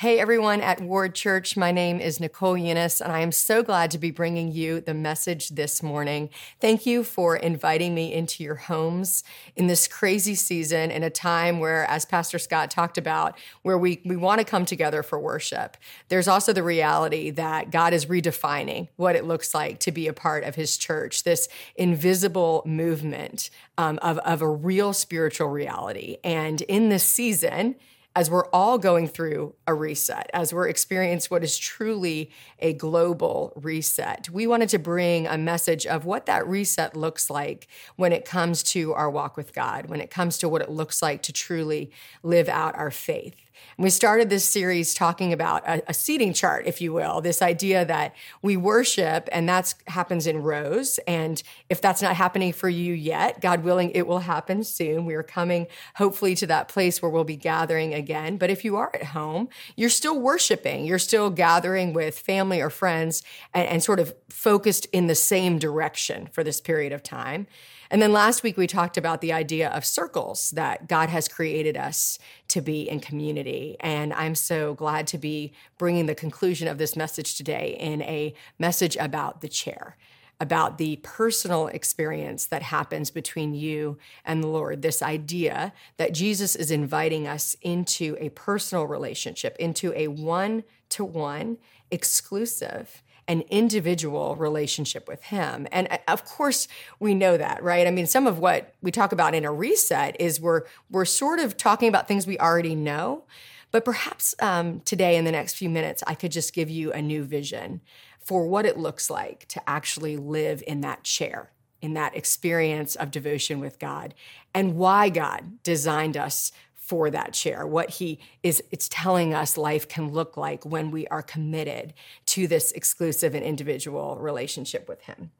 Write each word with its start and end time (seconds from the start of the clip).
Hey, 0.00 0.18
everyone 0.18 0.62
at 0.62 0.80
Ward 0.80 1.14
Church. 1.14 1.58
My 1.58 1.72
name 1.72 2.00
is 2.00 2.20
Nicole 2.20 2.54
Unice, 2.54 3.02
and 3.02 3.12
I 3.12 3.20
am 3.20 3.30
so 3.30 3.62
glad 3.62 3.90
to 3.90 3.98
be 3.98 4.10
bringing 4.10 4.50
you 4.50 4.80
the 4.80 4.94
message 4.94 5.50
this 5.50 5.82
morning. 5.82 6.30
Thank 6.58 6.86
you 6.86 7.04
for 7.04 7.36
inviting 7.36 7.94
me 7.94 8.10
into 8.10 8.42
your 8.42 8.54
homes 8.54 9.22
in 9.56 9.66
this 9.66 9.86
crazy 9.86 10.34
season, 10.34 10.90
in 10.90 11.02
a 11.02 11.10
time 11.10 11.58
where, 11.58 11.84
as 11.84 12.06
Pastor 12.06 12.38
Scott 12.38 12.70
talked 12.70 12.96
about, 12.96 13.36
where 13.60 13.76
we, 13.76 14.00
we 14.06 14.16
want 14.16 14.38
to 14.38 14.44
come 14.46 14.64
together 14.64 15.02
for 15.02 15.20
worship. 15.20 15.76
There's 16.08 16.28
also 16.28 16.54
the 16.54 16.62
reality 16.62 17.28
that 17.32 17.70
God 17.70 17.92
is 17.92 18.06
redefining 18.06 18.88
what 18.96 19.16
it 19.16 19.26
looks 19.26 19.52
like 19.52 19.80
to 19.80 19.92
be 19.92 20.08
a 20.08 20.14
part 20.14 20.44
of 20.44 20.54
his 20.54 20.78
church, 20.78 21.24
this 21.24 21.46
invisible 21.76 22.62
movement 22.64 23.50
um, 23.76 23.98
of, 24.00 24.16
of 24.20 24.40
a 24.40 24.48
real 24.48 24.94
spiritual 24.94 25.48
reality. 25.48 26.16
And 26.24 26.62
in 26.62 26.88
this 26.88 27.04
season, 27.04 27.74
as 28.16 28.28
we're 28.28 28.48
all 28.48 28.76
going 28.76 29.06
through 29.06 29.54
a 29.66 29.74
reset, 29.74 30.28
as 30.34 30.52
we're 30.52 30.68
experiencing 30.68 31.28
what 31.28 31.44
is 31.44 31.56
truly 31.56 32.30
a 32.58 32.72
global 32.72 33.52
reset. 33.54 34.28
We 34.28 34.46
wanted 34.46 34.68
to 34.70 34.78
bring 34.78 35.26
a 35.28 35.38
message 35.38 35.86
of 35.86 36.04
what 36.04 36.26
that 36.26 36.46
reset 36.46 36.96
looks 36.96 37.30
like 37.30 37.68
when 37.96 38.12
it 38.12 38.24
comes 38.24 38.62
to 38.64 38.92
our 38.94 39.08
walk 39.08 39.36
with 39.36 39.54
God, 39.54 39.86
when 39.86 40.00
it 40.00 40.10
comes 40.10 40.38
to 40.38 40.48
what 40.48 40.60
it 40.60 40.70
looks 40.70 41.02
like 41.02 41.22
to 41.22 41.32
truly 41.32 41.92
live 42.22 42.48
out 42.48 42.76
our 42.76 42.90
faith. 42.90 43.36
And 43.76 43.84
we 43.84 43.90
started 43.90 44.30
this 44.30 44.44
series 44.44 44.94
talking 44.94 45.32
about 45.32 45.66
a, 45.66 45.82
a, 45.90 45.94
seating 45.94 46.32
chart, 46.32 46.66
if 46.66 46.80
you 46.80 46.92
will, 46.92 47.20
this 47.20 47.40
idea 47.40 47.84
that 47.84 48.14
we 48.42 48.56
worship 48.56 49.28
and 49.32 49.48
that 49.48 49.74
happens 49.86 50.26
in 50.26 50.42
rows. 50.42 50.98
And 51.06 51.42
if 51.68 51.80
that's 51.80 52.02
not 52.02 52.16
happening 52.16 52.52
for 52.52 52.68
you 52.68 52.92
yet, 52.92 53.40
God 53.40 53.64
willing, 53.64 53.90
it 53.92 54.06
will 54.06 54.20
happen 54.20 54.64
soon. 54.64 55.06
We 55.06 55.14
are 55.14 55.22
coming 55.22 55.66
hopefully 55.94 56.34
to 56.36 56.46
that 56.48 56.68
place 56.68 57.00
where 57.00 57.10
we'll 57.10 57.24
be 57.24 57.36
gathering 57.36 57.94
again. 57.94 58.36
But 58.36 58.50
if 58.50 58.64
you 58.64 58.76
are 58.76 58.90
at 58.94 59.04
home, 59.04 59.48
you're 59.76 59.88
still 59.88 60.20
worshiping, 60.20 60.84
you're 60.84 60.98
still 60.98 61.30
gathering 61.30 61.92
with 61.92 62.18
family 62.18 62.60
or 62.60 62.70
friends 62.70 63.22
and, 63.54 63.66
and 63.66 63.82
sort 63.82 64.00
of 64.00 64.14
focused 64.28 64.86
in 64.92 65.06
the 65.06 65.14
same 65.14 65.58
direction 65.58 66.28
for 66.32 66.44
this 66.44 66.60
period 66.60 66.92
of 66.92 67.02
time. 67.02 67.46
And 67.90 68.00
then 68.00 68.12
last 68.12 68.44
week 68.44 68.56
we 68.56 68.68
talked 68.68 68.96
about 68.96 69.20
the 69.20 69.32
idea 69.32 69.68
of 69.68 69.84
circles 69.84 70.50
that 70.52 70.86
God 70.86 71.08
has 71.08 71.26
created 71.26 71.76
us 71.76 72.18
to 72.48 72.60
be 72.60 72.88
in 72.88 73.00
community. 73.00 73.76
And 73.80 74.12
I'm 74.12 74.36
so 74.36 74.74
glad 74.74 75.08
to 75.08 75.18
be 75.18 75.52
bringing 75.76 76.06
the 76.06 76.14
conclusion 76.14 76.68
of 76.68 76.78
this 76.78 76.94
message 76.94 77.36
today 77.36 77.76
in 77.80 78.00
a 78.02 78.32
message 78.58 78.96
about 78.96 79.40
the 79.40 79.48
chair 79.48 79.96
about 80.42 80.78
the 80.78 80.96
personal 81.02 81.66
experience 81.66 82.46
that 82.46 82.62
happens 82.62 83.10
between 83.10 83.54
you 83.54 83.98
and 84.24 84.42
the 84.42 84.48
Lord. 84.48 84.80
This 84.80 85.02
idea 85.02 85.74
that 85.98 86.14
Jesus 86.14 86.56
is 86.56 86.70
inviting 86.70 87.28
us 87.28 87.54
into 87.60 88.16
a 88.18 88.30
personal 88.30 88.86
relationship, 88.86 89.54
into 89.58 89.92
a 89.94 90.08
one 90.08 90.64
to 90.90 91.04
one, 91.04 91.58
exclusive, 91.90 93.02
an 93.30 93.42
individual 93.42 94.34
relationship 94.34 95.06
with 95.06 95.22
him. 95.22 95.68
And 95.70 95.86
uh, 95.88 95.98
of 96.08 96.24
course, 96.24 96.66
we 96.98 97.14
know 97.14 97.36
that, 97.36 97.62
right? 97.62 97.86
I 97.86 97.92
mean, 97.92 98.08
some 98.08 98.26
of 98.26 98.40
what 98.40 98.74
we 98.82 98.90
talk 98.90 99.12
about 99.12 99.36
in 99.36 99.44
a 99.44 99.52
reset 99.52 100.20
is 100.20 100.40
we're 100.40 100.62
we're 100.90 101.04
sort 101.04 101.38
of 101.38 101.56
talking 101.56 101.88
about 101.88 102.08
things 102.08 102.26
we 102.26 102.36
already 102.40 102.74
know. 102.74 103.22
But 103.70 103.84
perhaps 103.84 104.34
um, 104.40 104.80
today, 104.80 105.16
in 105.16 105.24
the 105.24 105.30
next 105.30 105.54
few 105.54 105.70
minutes, 105.70 106.02
I 106.08 106.16
could 106.16 106.32
just 106.32 106.52
give 106.52 106.68
you 106.68 106.92
a 106.92 107.00
new 107.00 107.22
vision 107.22 107.82
for 108.18 108.48
what 108.48 108.66
it 108.66 108.76
looks 108.76 109.08
like 109.08 109.46
to 109.46 109.62
actually 109.70 110.16
live 110.16 110.60
in 110.66 110.80
that 110.80 111.04
chair, 111.04 111.52
in 111.80 111.94
that 111.94 112.16
experience 112.16 112.96
of 112.96 113.12
devotion 113.12 113.60
with 113.60 113.78
God, 113.78 114.12
and 114.52 114.74
why 114.74 115.08
God 115.08 115.62
designed 115.62 116.16
us 116.16 116.50
for 116.90 117.08
that 117.08 117.32
chair, 117.32 117.64
what 117.64 117.88
he 117.88 118.18
is 118.42 118.60
it's 118.72 118.88
telling 118.88 119.32
us 119.32 119.56
life 119.56 119.86
can 119.86 120.10
look 120.10 120.36
like 120.36 120.66
when 120.66 120.90
we 120.90 121.06
are 121.06 121.22
committed 121.22 121.94
to 122.26 122.48
this 122.48 122.72
exclusive 122.72 123.32
and 123.32 123.44
individual 123.44 124.16
relationship 124.16 124.88
with 124.88 125.02
him. 125.02 125.30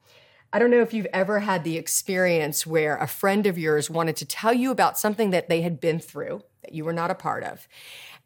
I 0.53 0.59
don't 0.59 0.71
know 0.71 0.81
if 0.81 0.93
you've 0.93 1.07
ever 1.11 1.41
had 1.41 1.65
the 1.65 1.75
experience 1.75 2.65
where 2.65 2.95
a 2.95 3.05
friend 3.05 3.45
of 3.45 3.57
yours 3.57 3.89
wanted 3.89 4.15
to 4.15 4.25
tell 4.25 4.53
you 4.53 4.71
about 4.71 4.97
something 4.97 5.31
that 5.31 5.49
they 5.49 5.59
had 5.61 5.81
been 5.81 5.99
through 5.99 6.43
that 6.61 6.73
you 6.73 6.85
were 6.85 6.93
not 6.93 7.11
a 7.11 7.15
part 7.15 7.43
of 7.43 7.67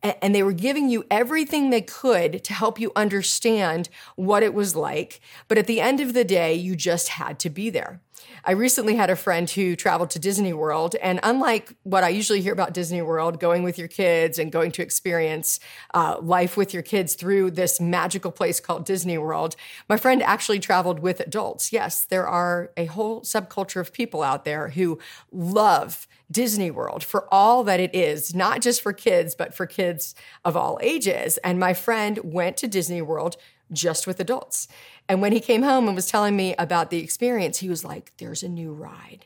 and 0.04 0.36
they 0.36 0.44
were 0.44 0.54
giving 0.54 0.88
you 0.88 1.04
everything 1.10 1.70
they 1.70 1.82
could 1.82 2.44
to 2.44 2.54
help 2.54 2.80
you 2.80 2.92
understand 2.96 3.90
what 4.16 4.44
it 4.44 4.54
was 4.54 4.76
like. 4.76 5.20
But 5.48 5.58
at 5.58 5.66
the 5.66 5.82
end 5.82 6.00
of 6.00 6.14
the 6.14 6.24
day, 6.24 6.54
you 6.54 6.76
just 6.76 7.10
had 7.10 7.40
to 7.40 7.50
be 7.50 7.72
there. 7.72 8.02
I 8.44 8.52
recently 8.52 8.96
had 8.96 9.10
a 9.10 9.16
friend 9.16 9.50
who 9.50 9.76
traveled 9.76 10.12
to 10.12 10.20
Disney 10.20 10.54
World, 10.54 10.96
and 11.02 11.20
unlike 11.24 11.74
what 11.84 12.04
I 12.04 12.10
usually 12.10 12.42
hear 12.42 12.54
about 12.54 12.74
Disney 12.74 13.02
World, 13.02 13.40
going 13.40 13.64
with 13.64 13.78
your 13.78 13.88
kids 13.88 14.38
and 14.38 14.52
going 14.52 14.72
to 14.74 14.82
experience 14.82 15.60
uh, 15.94 16.18
life 16.22 16.56
with 16.56 16.74
your 16.74 16.84
kids 16.84 17.16
through 17.16 17.52
this 17.52 17.82
magical 17.82 18.32
place 18.32 18.60
called 18.60 18.86
Disney 18.86 19.18
World, 19.18 19.56
my 19.90 19.98
friend 19.98 20.22
actually 20.22 20.60
traveled 20.60 21.00
with 21.00 21.20
adults. 21.20 21.74
Yes, 21.74 22.06
there 22.06 22.28
are 22.28 22.72
a 22.78 22.86
whole 22.86 23.22
subculture 23.22 23.82
of 23.82 23.92
people 23.92 24.22
out 24.22 24.46
there 24.46 24.70
who 24.70 25.00
love 25.32 26.08
Disney 26.32 26.72
World 26.72 27.04
for 27.04 27.32
all 27.34 27.64
that 27.64 27.80
it 27.80 27.94
is, 27.94 28.34
not 28.34 28.62
just 28.62 28.82
for 28.82 28.94
kids, 28.94 29.36
but 29.36 29.54
for 29.54 29.66
kids 29.66 30.16
of 30.44 30.58
all 30.58 30.80
ages. 30.82 31.38
And 31.38 31.60
my 31.60 31.74
friend 31.74 32.20
went 32.24 32.58
to 32.58 32.68
Disney 32.68 33.02
World 33.02 33.38
just 33.72 34.08
with 34.08 34.20
adults. 34.20 34.68
And 35.08 35.22
when 35.22 35.32
he 35.32 35.40
came 35.40 35.64
home 35.64 35.88
and 35.88 35.96
was 35.96 36.08
telling 36.08 36.36
me 36.36 36.56
about 36.58 36.90
the 36.90 37.00
experience, 37.00 37.60
he 37.60 37.70
was 37.70 37.84
like, 37.84 38.12
There's 38.18 38.44
a 38.44 38.50
new 38.50 38.74
ride. 38.74 39.26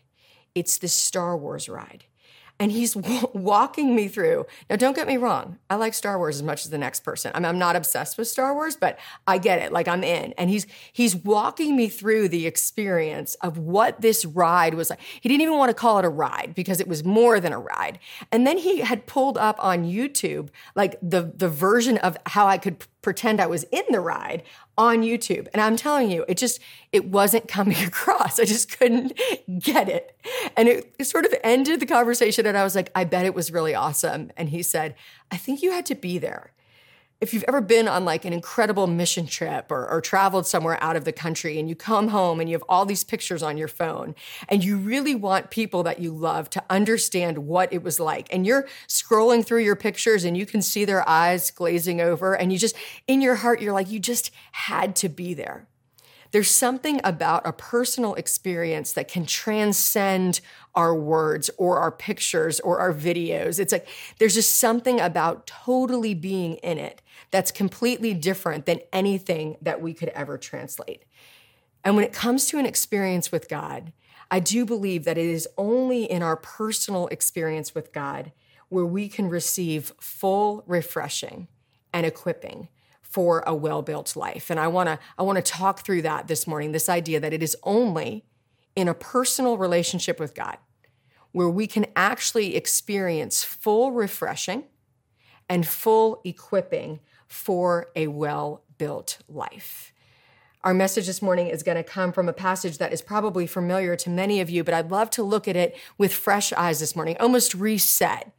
It's 0.55 0.77
the 0.77 0.87
Star 0.87 1.37
Wars 1.37 1.69
ride 1.69 2.05
and 2.59 2.71
he's 2.71 2.93
w- 2.95 3.29
walking 3.33 3.95
me 3.95 4.07
through. 4.07 4.45
Now, 4.69 4.75
don't 4.75 4.95
get 4.95 5.07
me 5.07 5.17
wrong. 5.17 5.57
I 5.69 5.75
like 5.75 5.93
Star 5.93 6.17
Wars 6.17 6.35
as 6.35 6.43
much 6.43 6.65
as 6.65 6.71
the 6.71 6.77
next 6.77 7.03
person. 7.03 7.31
I 7.33 7.39
mean, 7.39 7.45
I'm 7.45 7.57
not 7.57 7.75
obsessed 7.75 8.17
with 8.17 8.27
Star 8.27 8.53
Wars, 8.53 8.75
but 8.75 8.99
I 9.25 9.37
get 9.37 9.59
it. 9.59 9.71
Like 9.71 9.87
I'm 9.87 10.03
in. 10.03 10.33
And 10.33 10.49
he's 10.49 10.67
he's 10.91 11.15
walking 11.15 11.75
me 11.75 11.87
through 11.87 12.29
the 12.29 12.45
experience 12.45 13.35
of 13.35 13.57
what 13.57 14.01
this 14.01 14.25
ride 14.25 14.73
was 14.73 14.89
like. 14.89 14.99
He 15.21 15.29
didn't 15.29 15.41
even 15.41 15.57
want 15.57 15.69
to 15.69 15.73
call 15.73 15.99
it 15.99 16.05
a 16.05 16.09
ride 16.09 16.53
because 16.55 16.79
it 16.79 16.87
was 16.87 17.03
more 17.03 17.39
than 17.39 17.53
a 17.53 17.59
ride. 17.59 17.99
And 18.31 18.45
then 18.45 18.57
he 18.57 18.79
had 18.79 19.07
pulled 19.07 19.37
up 19.37 19.63
on 19.63 19.85
YouTube 19.85 20.49
like 20.75 20.97
the 21.01 21.31
the 21.35 21.49
version 21.49 21.97
of 21.99 22.17
how 22.25 22.47
I 22.47 22.57
could 22.57 22.83
pretend 23.01 23.39
I 23.39 23.47
was 23.47 23.63
in 23.65 23.83
the 23.89 23.99
ride 23.99 24.43
on 24.77 25.01
YouTube. 25.01 25.47
And 25.53 25.61
I'm 25.61 25.75
telling 25.75 26.11
you, 26.11 26.25
it 26.27 26.37
just 26.37 26.59
it 26.91 27.05
wasn't 27.05 27.47
coming 27.47 27.77
across. 27.85 28.39
I 28.39 28.45
just 28.45 28.77
couldn't 28.77 29.19
get 29.59 29.89
it. 29.89 30.15
And 30.55 30.67
it, 30.67 31.05
sort 31.05 31.25
of 31.25 31.33
ended 31.43 31.79
the 31.79 31.85
conversation 31.85 32.45
and 32.45 32.57
I 32.57 32.63
was 32.63 32.75
like, 32.75 32.91
I 32.93 33.03
bet 33.03 33.25
it 33.25 33.33
was 33.33 33.51
really 33.51 33.73
awesome. 33.73 34.31
And 34.37 34.49
he 34.49 34.61
said, 34.61 34.95
I 35.31 35.37
think 35.37 35.61
you 35.61 35.71
had 35.71 35.85
to 35.87 35.95
be 35.95 36.17
there 36.17 36.51
if 37.21 37.33
you've 37.33 37.43
ever 37.49 37.59
been 37.59 37.87
on 37.87 38.05
like 38.05 38.23
an 38.23 38.31
incredible 38.31 38.87
mission 38.87 39.27
trip 39.27 39.71
or, 39.71 39.87
or, 39.89 39.99
traveled 39.99 40.47
somewhere 40.47 40.81
out 40.81 40.95
of 40.95 41.03
the 41.03 41.11
country 41.11 41.59
and 41.59 41.67
you 41.67 41.75
come 41.75 42.07
home 42.07 42.39
and 42.39 42.49
you 42.49 42.55
have 42.55 42.63
all 42.69 42.85
these 42.85 43.03
pictures 43.03 43.43
on 43.43 43.57
your 43.57 43.67
phone 43.67 44.15
and 44.47 44.63
you 44.63 44.77
really 44.77 45.13
want 45.13 45.51
people 45.51 45.83
that 45.83 45.99
you 45.99 46.11
love 46.11 46.49
to 46.49 46.63
understand 46.69 47.37
what 47.39 47.71
it 47.73 47.83
was 47.83 47.99
like 47.99 48.33
and 48.33 48.45
you're 48.45 48.67
scrolling 48.87 49.45
through 49.45 49.61
your 49.61 49.75
pictures 49.75 50.23
and 50.23 50.37
you 50.37 50.45
can 50.45 50.61
see 50.61 50.85
their 50.85 51.07
eyes 51.07 51.51
glazing 51.51 51.99
over 51.99 52.33
and 52.33 52.53
you 52.53 52.57
just 52.57 52.75
in 53.07 53.21
your 53.21 53.35
heart 53.35 53.61
you're 53.61 53.73
like 53.73 53.91
you 53.91 53.99
just 53.99 54.31
had 54.51 54.95
to 54.95 55.09
be 55.09 55.33
there 55.33 55.67
there's 56.31 56.51
something 56.51 57.01
about 57.03 57.45
a 57.45 57.51
personal 57.51 58.13
experience 58.13 58.93
that 58.93 59.07
can 59.07 59.25
transcend 59.25 60.41
our 60.75 60.93
words 60.93 61.49
or 61.57 61.79
our 61.79 61.91
pictures 61.91 62.59
or 62.59 62.79
our 62.79 62.93
videos. 62.93 63.59
It's 63.59 63.71
like 63.71 63.87
there's 64.19 64.35
just 64.35 64.59
something 64.59 64.99
about 64.99 65.47
totally 65.47 66.13
being 66.13 66.55
in 66.57 66.77
it 66.77 67.01
that's 67.31 67.51
completely 67.51 68.13
different 68.13 68.65
than 68.65 68.79
anything 68.91 69.57
that 69.61 69.81
we 69.81 69.93
could 69.93 70.09
ever 70.09 70.37
translate. 70.37 71.05
And 71.83 71.95
when 71.95 72.05
it 72.05 72.13
comes 72.13 72.45
to 72.47 72.57
an 72.57 72.65
experience 72.65 73.31
with 73.31 73.47
God, 73.47 73.93
I 74.31 74.39
do 74.39 74.65
believe 74.65 75.05
that 75.05 75.17
it 75.17 75.25
is 75.25 75.47
only 75.57 76.03
in 76.03 76.21
our 76.21 76.35
personal 76.35 77.07
experience 77.07 77.73
with 77.73 77.93
God 77.93 78.31
where 78.69 78.85
we 78.85 79.07
can 79.07 79.29
receive 79.29 79.93
full 79.99 80.63
refreshing 80.67 81.47
and 81.93 82.05
equipping 82.05 82.67
for 83.01 83.43
a 83.47 83.55
well-built 83.55 84.15
life. 84.15 84.51
And 84.51 84.59
I 84.59 84.67
want 84.67 84.87
to 84.87 84.99
I 85.17 85.23
want 85.23 85.37
to 85.37 85.41
talk 85.41 85.79
through 85.79 86.03
that 86.03 86.27
this 86.27 86.45
morning, 86.45 86.71
this 86.71 86.89
idea 86.89 87.19
that 87.19 87.33
it 87.33 87.41
is 87.41 87.57
only 87.63 88.25
in 88.75 88.87
a 88.87 88.93
personal 88.93 89.57
relationship 89.57 90.19
with 90.19 90.35
God 90.35 90.57
where 91.31 91.49
we 91.49 91.65
can 91.65 91.87
actually 91.95 92.55
experience 92.55 93.43
full 93.43 93.91
refreshing 93.91 94.65
and 95.47 95.67
full 95.67 96.21
equipping 96.23 96.99
for 97.29 97.87
a 97.95 98.07
well-built 98.07 99.19
life. 99.29 99.93
Our 100.61 100.73
message 100.73 101.07
this 101.07 101.21
morning 101.21 101.47
is 101.47 101.63
going 101.63 101.77
to 101.77 101.83
come 101.83 102.11
from 102.11 102.27
a 102.27 102.33
passage 102.33 102.79
that 102.79 102.91
is 102.91 103.01
probably 103.01 103.47
familiar 103.47 103.95
to 103.95 104.09
many 104.09 104.41
of 104.41 104.49
you, 104.49 104.65
but 104.65 104.73
I'd 104.73 104.91
love 104.91 105.09
to 105.11 105.23
look 105.23 105.47
at 105.47 105.55
it 105.55 105.77
with 105.97 106.13
fresh 106.13 106.51
eyes 106.51 106.81
this 106.81 106.97
morning, 106.97 107.15
almost 107.17 107.55
reset 107.55 108.33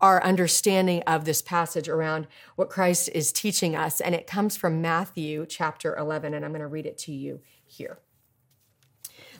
our 0.00 0.22
understanding 0.22 1.02
of 1.02 1.24
this 1.24 1.42
passage 1.42 1.88
around 1.88 2.28
what 2.54 2.70
Christ 2.70 3.10
is 3.14 3.32
teaching 3.32 3.76
us. 3.76 4.00
And 4.00 4.14
it 4.14 4.26
comes 4.26 4.56
from 4.56 4.80
Matthew 4.80 5.44
chapter 5.46 5.94
11, 5.96 6.32
and 6.32 6.44
I'm 6.44 6.52
going 6.52 6.60
to 6.60 6.66
read 6.66 6.86
it 6.86 6.98
to 6.98 7.12
you 7.12 7.40
here. 7.66 7.98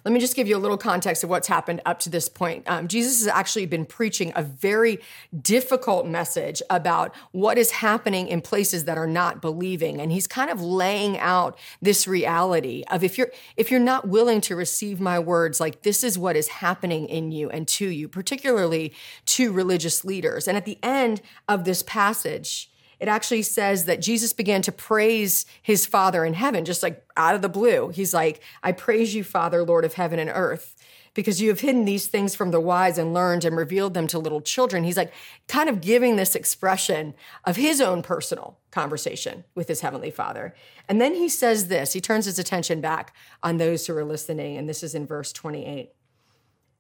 Let 0.07 0.13
me 0.13 0.21
just 0.21 0.37
give 0.37 0.47
you 0.47 0.57
a 0.57 0.59
little 0.59 0.79
context 0.79 1.25
of 1.25 1.31
what's 1.31 1.49
happened 1.49 1.83
up 1.85 1.99
to 1.99 2.11
this 2.11 2.29
point. 2.29 2.63
Um, 2.69 2.87
Jesus 2.87 3.19
has 3.19 3.27
actually 3.27 3.67
been 3.67 3.85
preaching 3.85 4.31
a 4.37 4.43
very 4.43 5.01
difficult 5.43 6.07
message 6.07 6.63
about 6.71 7.13
what 7.33 7.59
is 7.59 7.73
happening 7.73 8.29
in 8.29 8.41
places 8.41 8.85
that 8.85 8.99
are 8.99 9.09
not 9.09 9.43
believing, 9.43 10.01
and 10.01 10.13
he's 10.13 10.29
kind 10.29 10.49
of 10.49 10.63
laying 10.63 11.19
out 11.19 11.59
this 11.83 12.07
reality 12.07 12.85
of 12.89 13.03
if 13.03 13.19
you're 13.19 13.33
if 13.57 13.69
you're 13.69 13.81
not 13.81 14.07
willing 14.07 14.41
to 14.43 14.55
receive 14.55 15.01
my 15.01 15.19
words, 15.19 15.59
like 15.59 15.83
this 15.83 16.05
is 16.05 16.17
what 16.17 16.37
is 16.37 16.47
happening 16.47 17.09
in 17.09 17.33
you 17.33 17.51
and 17.51 17.67
to 17.67 17.89
you, 17.89 18.07
particularly 18.07 18.93
to 19.25 19.51
religious 19.51 20.05
leaders. 20.05 20.47
And 20.47 20.57
at 20.57 20.67
the 20.67 20.79
end 20.85 21.21
of 21.49 21.65
this 21.65 21.83
passage 21.83 22.71
it 22.99 23.09
actually 23.09 23.43
says 23.43 23.85
that 23.85 24.01
Jesus 24.01 24.33
began 24.33 24.63
to 24.63 24.73
praise 24.73 25.45
his 25.63 25.85
Father 25.85 26.25
in 26.25 26.35
heaven, 26.35 26.65
just 26.65 26.83
like 26.83 27.05
out 27.17 27.35
of 27.35 27.43
the 27.43 27.49
blue. 27.49 27.89
He's 27.89 28.15
like, 28.15 28.41
I 28.63 28.73
praise 28.73 29.15
you, 29.15 29.23
Father, 29.23 29.63
Lord 29.63 29.85
of 29.85 29.95
heaven 29.95 30.19
and 30.19 30.31
earth, 30.33 30.75
because 31.13 31.41
you 31.41 31.49
have 31.51 31.61
hidden 31.61 31.85
these 31.85 32.07
things 32.07 32.35
from 32.35 32.53
the 32.53 32.61
wise 32.61 32.97
and 32.97 33.13
learned 33.13 33.45
and 33.45 33.57
revealed 33.57 33.93
them 33.93 34.07
to 34.07 34.19
little 34.19 34.41
children. 34.41 34.85
He's 34.85 34.97
like, 34.97 35.13
kind 35.47 35.69
of 35.69 35.83
giving 35.83 36.17
this 36.17 36.35
expression 36.35 37.15
of 37.45 37.57
his 37.57 37.81
own 37.81 38.03
personal 38.03 38.59
conversation 38.71 39.45
with 39.55 39.69
his 39.69 39.83
heavenly 39.83 40.11
Father. 40.11 40.55
And 40.89 41.01
then 41.01 41.15
he 41.15 41.29
says 41.29 41.69
this 41.69 41.93
he 41.93 42.01
turns 42.01 42.25
his 42.25 42.39
attention 42.39 42.81
back 42.81 43.15
on 43.43 43.59
those 43.59 43.87
who 43.87 43.97
are 43.97 44.05
listening. 44.05 44.57
And 44.57 44.69
this 44.69 44.83
is 44.83 44.95
in 44.95 45.07
verse 45.07 45.33
28 45.33 45.91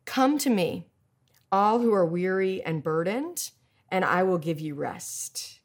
Come 0.06 0.38
to 0.38 0.48
me, 0.48 0.86
all 1.52 1.80
who 1.80 1.92
are 1.92 2.06
weary 2.06 2.62
and 2.62 2.82
burdened, 2.82 3.50
and 3.90 4.04
I 4.04 4.22
will 4.22 4.38
give 4.38 4.60
you 4.60 4.74
rest. 4.74 5.60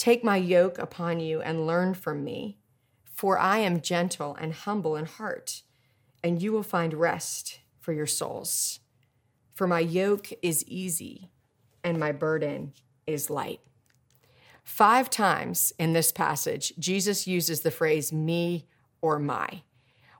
Take 0.00 0.24
my 0.24 0.38
yoke 0.38 0.78
upon 0.78 1.20
you 1.20 1.42
and 1.42 1.66
learn 1.66 1.92
from 1.92 2.24
me, 2.24 2.56
for 3.04 3.38
I 3.38 3.58
am 3.58 3.82
gentle 3.82 4.34
and 4.34 4.54
humble 4.54 4.96
in 4.96 5.04
heart, 5.04 5.60
and 6.24 6.40
you 6.40 6.52
will 6.52 6.62
find 6.62 6.94
rest 6.94 7.60
for 7.80 7.92
your 7.92 8.06
souls. 8.06 8.80
For 9.54 9.66
my 9.66 9.80
yoke 9.80 10.28
is 10.40 10.64
easy 10.64 11.30
and 11.84 12.00
my 12.00 12.12
burden 12.12 12.72
is 13.06 13.28
light. 13.28 13.60
Five 14.64 15.10
times 15.10 15.70
in 15.78 15.92
this 15.92 16.12
passage, 16.12 16.72
Jesus 16.78 17.26
uses 17.26 17.60
the 17.60 17.70
phrase 17.70 18.10
me 18.10 18.66
or 19.02 19.18
my. 19.18 19.60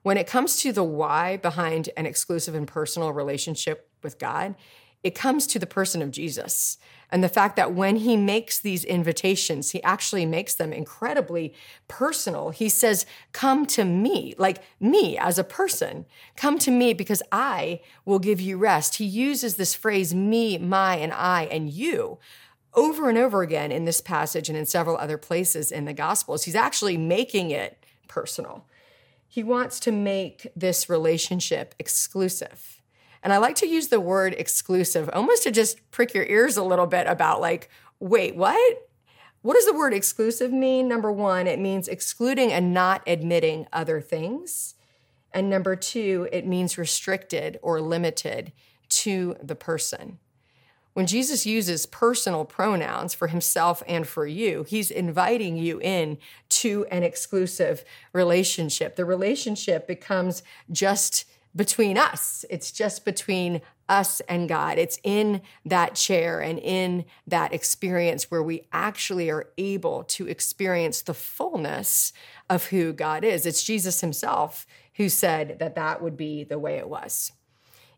When 0.03 0.19
it 0.19 0.27
comes 0.27 0.59
to 0.59 0.73
the 0.73 0.85
why 0.85 1.39
behind 1.39 1.89
an 1.97 2.05
exclusive 2.05 2.55
and 2.55 2.69
personal 2.69 3.15
relationship 3.15 3.89
with 4.03 4.19
God, 4.19 4.57
it 5.03 5.15
comes 5.15 5.47
to 5.47 5.59
the 5.59 5.67
person 5.67 6.03
of 6.03 6.11
Jesus 6.11 6.77
and 7.11 7.25
the 7.25 7.29
fact 7.29 7.57
that 7.57 7.73
when 7.73 7.97
he 7.97 8.17
makes 8.17 8.59
these 8.59 8.85
invitations, 8.85 9.71
he 9.71 9.83
actually 9.83 10.27
makes 10.27 10.55
them 10.55 10.73
incredibly 10.73 11.53
personal. 11.89 12.51
He 12.51 12.69
says, 12.69 13.07
Come 13.33 13.67
to 13.67 13.85
me, 13.85 14.35
like 14.39 14.63
me 14.79 15.19
as 15.19 15.39
a 15.39 15.45
person. 15.45 16.07
Come 16.37 16.59
to 16.61 16.71
me 16.71 16.95
because 16.95 17.23
I 17.33 17.81
will 18.05 18.19
give 18.19 18.41
you 18.41 18.59
rest. 18.59 18.97
He 18.97 19.05
uses 19.05 19.57
this 19.57 19.75
phrase, 19.75 20.15
me, 20.15 20.59
my, 20.59 20.97
and 20.97 21.13
I, 21.13 21.45
and 21.45 21.71
you. 21.71 22.19
Over 22.75 23.09
and 23.09 23.19
over 23.19 23.43
again 23.43 23.73
in 23.73 23.85
this 23.85 24.01
passage 24.01 24.49
and 24.49 24.57
in 24.57 24.67
several 24.67 24.97
other 24.97 25.19
places 25.19 25.73
in 25.73 25.87
the 25.87 25.93
Gospels, 25.93 26.45
he's 26.45 26.55
actually 26.55 26.97
making 26.97 27.51
it 27.51 27.85
personal. 28.07 28.67
He 29.27 29.43
wants 29.43 29.81
to 29.81 29.93
make 29.93 30.47
this 30.55 30.89
relationship 30.89 31.75
exclusive. 31.79 32.80
And 33.23 33.33
I 33.33 33.39
like 33.39 33.57
to 33.57 33.69
use 33.69 33.89
the 33.89 34.01
word 34.01 34.35
exclusive 34.39 35.11
almost 35.13 35.43
to 35.43 35.51
just 35.51 35.91
prick 35.91 36.15
your 36.15 36.25
ears 36.25 36.57
a 36.57 36.63
little 36.63 36.87
bit 36.87 37.07
about, 37.07 37.41
like, 37.41 37.69
wait, 37.99 38.35
what? 38.35 38.87
What 39.43 39.55
does 39.55 39.67
the 39.67 39.75
word 39.75 39.95
exclusive 39.95 40.53
mean? 40.53 40.89
Number 40.89 41.11
one, 41.11 41.47
it 41.47 41.59
means 41.59 41.89
excluding 41.89 42.53
and 42.53 42.75
not 42.75 43.03
admitting 43.07 43.67
other 43.73 44.01
things. 44.01 44.75
And 45.33 45.49
number 45.49 45.77
two, 45.77 46.29
it 46.33 46.47
means 46.47 46.77
restricted 46.77 47.59
or 47.63 47.81
limited 47.81 48.53
to 48.89 49.37
the 49.43 49.55
person. 49.55 50.19
When 50.93 51.07
Jesus 51.07 51.47
uses 51.47 51.87
personal 51.87 52.45
pronouns 52.45 53.15
for 53.15 53.29
himself 53.29 53.83
and 53.87 54.07
for 54.07 54.27
you, 54.27 54.65
he's 54.65 54.91
inviting 54.91 55.57
you 55.57 55.81
in 55.81 56.19
to 56.49 56.85
an 56.91 57.05
exclusive 57.05 57.85
relationship. 58.13 58.97
The 58.97 59.05
relationship 59.05 59.87
becomes 59.87 60.43
just 60.73 61.27
between 61.55 61.99
us. 61.99 62.45
It's 62.49 62.71
just 62.71 63.05
between 63.05 63.61
us 63.89 64.21
and 64.29 64.49
God. 64.49 64.79
It's 64.79 65.01
in 65.03 65.43
that 65.65 65.97
chair 65.97 66.41
and 66.41 66.59
in 66.59 67.05
that 67.27 67.53
experience 67.53 68.31
where 68.31 68.43
we 68.43 68.69
actually 68.73 69.31
are 69.31 69.49
able 69.59 70.05
to 70.05 70.29
experience 70.29 71.03
the 71.03 71.15
fullness 71.15 72.13
of 72.49 72.67
who 72.67 72.93
God 72.93 73.25
is. 73.25 73.47
It's 73.47 73.65
Jesus 73.65 74.01
himself 74.01 74.67
who 74.95 75.09
said 75.09 75.59
that 75.59 75.75
that 75.75 76.03
would 76.03 76.17
be 76.17 76.45
the 76.45 76.59
way 76.59 76.77
it 76.77 76.89
was. 76.89 77.33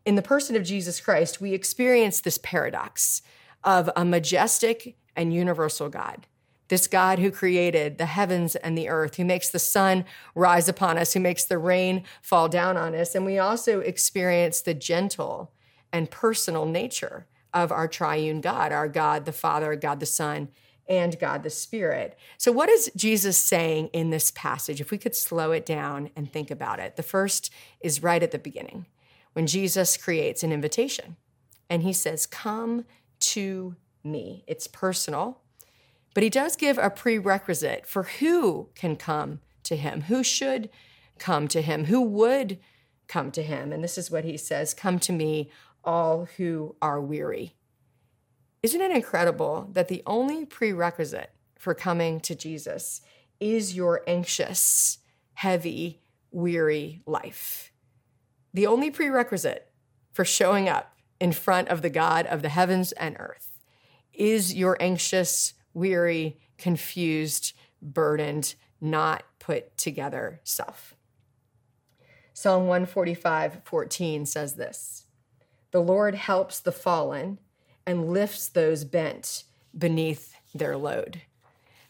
In 0.05 0.15
the 0.15 0.21
person 0.21 0.55
of 0.55 0.63
Jesus 0.63 0.99
Christ, 0.99 1.39
we 1.39 1.53
experience 1.53 2.21
this 2.21 2.37
paradox 2.39 3.21
of 3.63 3.89
a 3.95 4.03
majestic 4.03 4.97
and 5.15 5.33
universal 5.33 5.89
God 5.89 6.27
this 6.67 6.87
God 6.87 7.19
who 7.19 7.31
created 7.31 7.97
the 7.97 8.05
heavens 8.05 8.55
and 8.55 8.77
the 8.77 8.89
earth, 8.89 9.17
who 9.17 9.25
makes 9.25 9.49
the 9.49 9.59
sun 9.59 10.05
rise 10.33 10.69
upon 10.69 10.97
us, 10.97 11.13
who 11.13 11.19
makes 11.19 11.45
the 11.45 11.57
rain 11.57 12.03
fall 12.21 12.47
down 12.47 12.77
on 12.77 12.95
us. 12.95 13.15
And 13.15 13.25
we 13.25 13.37
also 13.37 13.79
experience 13.79 14.61
the 14.61 14.73
gentle 14.73 15.51
and 15.91 16.09
personal 16.09 16.65
nature 16.65 17.27
of 17.53 17.71
our 17.71 17.87
triune 17.87 18.41
God, 18.41 18.71
our 18.71 18.87
God 18.87 19.25
the 19.25 19.31
Father, 19.31 19.75
God 19.75 19.99
the 19.99 20.05
Son, 20.05 20.49
and 20.89 21.19
God 21.19 21.43
the 21.43 21.49
Spirit. 21.49 22.17
So, 22.37 22.51
what 22.51 22.69
is 22.69 22.91
Jesus 22.95 23.37
saying 23.37 23.87
in 23.93 24.09
this 24.09 24.31
passage? 24.31 24.81
If 24.81 24.91
we 24.91 24.97
could 24.97 25.15
slow 25.15 25.51
it 25.51 25.65
down 25.65 26.09
and 26.15 26.31
think 26.31 26.51
about 26.51 26.79
it, 26.79 26.95
the 26.95 27.03
first 27.03 27.51
is 27.79 28.03
right 28.03 28.23
at 28.23 28.31
the 28.31 28.39
beginning 28.39 28.87
when 29.33 29.47
Jesus 29.47 29.97
creates 29.97 30.43
an 30.43 30.51
invitation 30.51 31.17
and 31.69 31.83
he 31.83 31.93
says, 31.93 32.25
Come 32.25 32.85
to 33.19 33.75
me. 34.03 34.43
It's 34.47 34.67
personal, 34.67 35.41
but 36.13 36.23
he 36.23 36.29
does 36.29 36.55
give 36.55 36.77
a 36.77 36.89
prerequisite 36.89 37.85
for 37.85 38.03
who 38.03 38.69
can 38.75 38.95
come 38.95 39.39
to 39.63 39.75
him, 39.75 40.01
who 40.03 40.23
should 40.23 40.69
come 41.19 41.47
to 41.47 41.61
him, 41.61 41.85
who 41.85 42.01
would 42.01 42.59
come 43.07 43.31
to 43.31 43.43
him. 43.43 43.71
And 43.71 43.83
this 43.83 43.97
is 43.97 44.11
what 44.11 44.25
he 44.25 44.37
says 44.37 44.73
Come 44.73 44.99
to 44.99 45.13
me, 45.13 45.49
all 45.83 46.25
who 46.37 46.75
are 46.81 47.01
weary. 47.01 47.55
Isn't 48.61 48.81
it 48.81 48.91
incredible 48.91 49.69
that 49.73 49.89
the 49.89 50.03
only 50.05 50.45
prerequisite 50.45 51.31
for 51.57 51.73
coming 51.73 52.19
to 52.21 52.35
Jesus 52.35 53.01
is 53.39 53.75
your 53.75 54.01
anxious, 54.07 54.99
heavy, 55.33 55.99
weary 56.31 57.01
life? 57.05 57.71
The 58.53 58.67
only 58.67 58.89
prerequisite 58.89 59.69
for 60.13 60.23
showing 60.23 60.69
up 60.69 60.95
in 61.19 61.31
front 61.31 61.67
of 61.69 61.81
the 61.81 61.89
God 61.89 62.25
of 62.27 62.41
the 62.41 62.49
heavens 62.49 62.91
and 62.93 63.17
earth 63.19 63.59
is 64.13 64.53
your 64.53 64.77
anxious, 64.79 65.53
weary, 65.73 66.39
confused, 66.57 67.53
burdened, 67.81 68.55
not 68.79 69.23
put 69.39 69.77
together 69.77 70.39
self. 70.43 70.95
Psalm 72.33 72.67
145 72.67 73.59
14 73.63 74.25
says 74.25 74.55
this 74.55 75.05
The 75.71 75.81
Lord 75.81 76.15
helps 76.15 76.59
the 76.59 76.71
fallen 76.71 77.39
and 77.85 78.09
lifts 78.09 78.47
those 78.47 78.83
bent 78.83 79.43
beneath 79.77 80.35
their 80.53 80.77
load. 80.77 81.21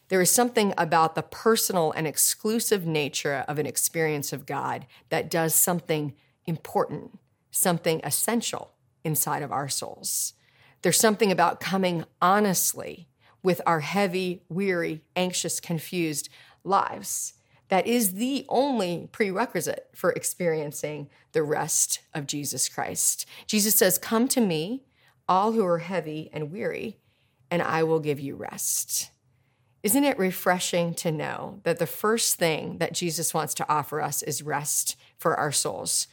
There 0.08 0.20
is 0.20 0.30
something 0.30 0.74
about 0.76 1.14
the 1.14 1.22
personal 1.22 1.92
and 1.92 2.06
exclusive 2.06 2.86
nature 2.86 3.44
of 3.48 3.58
an 3.58 3.66
experience 3.66 4.32
of 4.32 4.46
God 4.46 4.86
that 5.08 5.30
does 5.30 5.54
something 5.54 6.14
important, 6.46 7.18
something 7.50 8.00
essential 8.04 8.72
inside 9.02 9.42
of 9.42 9.50
our 9.50 9.68
souls. 9.68 10.34
There's 10.82 11.00
something 11.00 11.32
about 11.32 11.60
coming 11.60 12.04
honestly 12.20 13.08
with 13.44 13.60
our 13.66 13.80
heavy, 13.80 14.42
weary, 14.48 15.04
anxious, 15.14 15.60
confused 15.60 16.28
lives. 16.64 17.34
That 17.68 17.86
is 17.86 18.14
the 18.14 18.44
only 18.48 19.08
prerequisite 19.12 19.90
for 19.94 20.10
experiencing 20.10 21.08
the 21.32 21.42
rest 21.42 22.00
of 22.12 22.26
Jesus 22.26 22.68
Christ. 22.68 23.26
Jesus 23.46 23.74
says, 23.74 23.98
Come 23.98 24.26
to 24.28 24.40
me, 24.40 24.82
all 25.28 25.52
who 25.52 25.64
are 25.64 25.78
heavy 25.78 26.30
and 26.32 26.50
weary, 26.50 26.98
and 27.50 27.62
I 27.62 27.82
will 27.82 28.00
give 28.00 28.18
you 28.18 28.34
rest. 28.34 29.10
Isn't 29.82 30.04
it 30.04 30.18
refreshing 30.18 30.94
to 30.94 31.12
know 31.12 31.60
that 31.64 31.78
the 31.78 31.86
first 31.86 32.36
thing 32.36 32.78
that 32.78 32.94
Jesus 32.94 33.34
wants 33.34 33.52
to 33.54 33.68
offer 33.68 34.00
us 34.00 34.22
is 34.22 34.42
rest 34.42 34.96
for 35.18 35.36
our 35.36 35.52
souls 35.52 36.06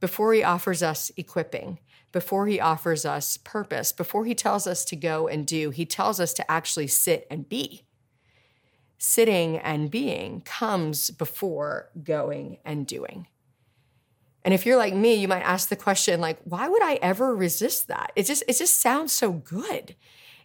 before 0.00 0.32
he 0.32 0.42
offers 0.42 0.82
us 0.82 1.12
equipping? 1.16 1.78
Before 2.12 2.46
he 2.46 2.60
offers 2.60 3.04
us 3.04 3.36
purpose, 3.38 3.90
before 3.90 4.24
he 4.24 4.34
tells 4.34 4.66
us 4.66 4.84
to 4.84 4.96
go 4.96 5.26
and 5.26 5.46
do, 5.46 5.70
he 5.70 5.86
tells 5.86 6.20
us 6.20 6.32
to 6.34 6.50
actually 6.50 6.86
sit 6.86 7.26
and 7.30 7.48
be. 7.48 7.84
Sitting 8.98 9.58
and 9.58 9.90
being 9.90 10.42
comes 10.42 11.10
before 11.10 11.90
going 12.04 12.58
and 12.64 12.86
doing. 12.86 13.26
And 14.44 14.52
if 14.52 14.66
you're 14.66 14.76
like 14.76 14.94
me, 14.94 15.14
you 15.14 15.28
might 15.28 15.42
ask 15.42 15.68
the 15.68 15.76
question 15.76 16.20
like, 16.20 16.38
why 16.44 16.68
would 16.68 16.82
I 16.82 16.94
ever 17.02 17.34
resist 17.34 17.88
that? 17.88 18.12
It 18.14 18.26
just 18.26 18.42
it 18.46 18.58
just 18.58 18.80
sounds 18.80 19.12
so 19.12 19.32
good. 19.32 19.96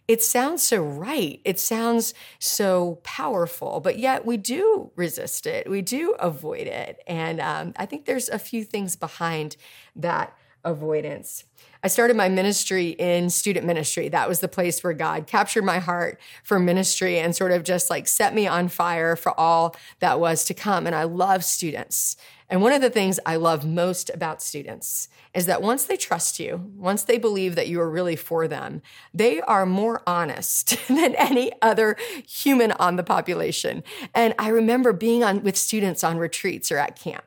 it 0.08 0.22
sounds 0.22 0.62
so 0.62 0.82
right. 0.82 1.40
It 1.44 1.60
sounds 1.60 2.14
so 2.38 3.00
powerful, 3.04 3.78
but 3.80 3.98
yet 3.98 4.24
we 4.24 4.38
do 4.38 4.90
resist 4.96 5.46
it. 5.46 5.68
We 5.68 5.82
do 5.82 6.12
avoid 6.18 6.66
it. 6.66 7.02
And 7.06 7.40
um, 7.40 7.74
I 7.76 7.84
think 7.84 8.06
there's 8.06 8.30
a 8.30 8.38
few 8.38 8.64
things 8.64 8.96
behind 8.96 9.56
that 9.94 10.34
avoidance. 10.64 11.44
I 11.82 11.88
started 11.88 12.16
my 12.16 12.28
ministry 12.28 12.88
in 12.88 13.30
student 13.30 13.64
ministry. 13.64 14.08
That 14.08 14.28
was 14.28 14.40
the 14.40 14.48
place 14.48 14.82
where 14.82 14.92
God 14.92 15.28
captured 15.28 15.62
my 15.62 15.78
heart 15.78 16.20
for 16.42 16.58
ministry 16.58 17.18
and 17.18 17.36
sort 17.36 17.52
of 17.52 17.62
just 17.62 17.88
like 17.88 18.08
set 18.08 18.34
me 18.34 18.48
on 18.48 18.68
fire 18.68 19.14
for 19.14 19.38
all 19.38 19.76
that 20.00 20.18
was 20.18 20.44
to 20.46 20.54
come. 20.54 20.86
And 20.86 20.94
I 20.94 21.04
love 21.04 21.44
students. 21.44 22.16
And 22.50 22.62
one 22.62 22.72
of 22.72 22.80
the 22.80 22.90
things 22.90 23.20
I 23.26 23.36
love 23.36 23.64
most 23.64 24.10
about 24.12 24.42
students 24.42 25.08
is 25.34 25.46
that 25.46 25.62
once 25.62 25.84
they 25.84 25.96
trust 25.96 26.40
you, 26.40 26.72
once 26.76 27.02
they 27.02 27.18
believe 27.18 27.54
that 27.54 27.68
you 27.68 27.80
are 27.80 27.90
really 27.90 28.16
for 28.16 28.48
them, 28.48 28.82
they 29.14 29.40
are 29.42 29.66
more 29.66 30.02
honest 30.06 30.76
than 30.88 31.14
any 31.14 31.52
other 31.62 31.96
human 32.26 32.72
on 32.72 32.96
the 32.96 33.04
population. 33.04 33.84
And 34.14 34.34
I 34.38 34.48
remember 34.48 34.92
being 34.92 35.22
on 35.22 35.42
with 35.42 35.56
students 35.56 36.02
on 36.02 36.18
retreats 36.18 36.72
or 36.72 36.78
at 36.78 36.98
camp 36.98 37.24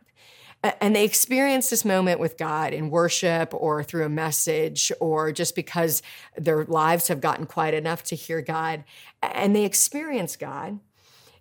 and 0.63 0.95
they 0.95 1.03
experience 1.03 1.69
this 1.69 1.83
moment 1.83 2.19
with 2.19 2.37
God 2.37 2.73
in 2.73 2.91
worship 2.91 3.51
or 3.53 3.83
through 3.83 4.05
a 4.05 4.09
message 4.09 4.91
or 4.99 5.31
just 5.31 5.55
because 5.55 6.03
their 6.37 6.65
lives 6.65 7.07
have 7.07 7.19
gotten 7.19 7.47
quiet 7.47 7.73
enough 7.73 8.03
to 8.03 8.15
hear 8.15 8.41
God. 8.41 8.83
And 9.23 9.55
they 9.55 9.65
experience 9.65 10.35
God. 10.35 10.79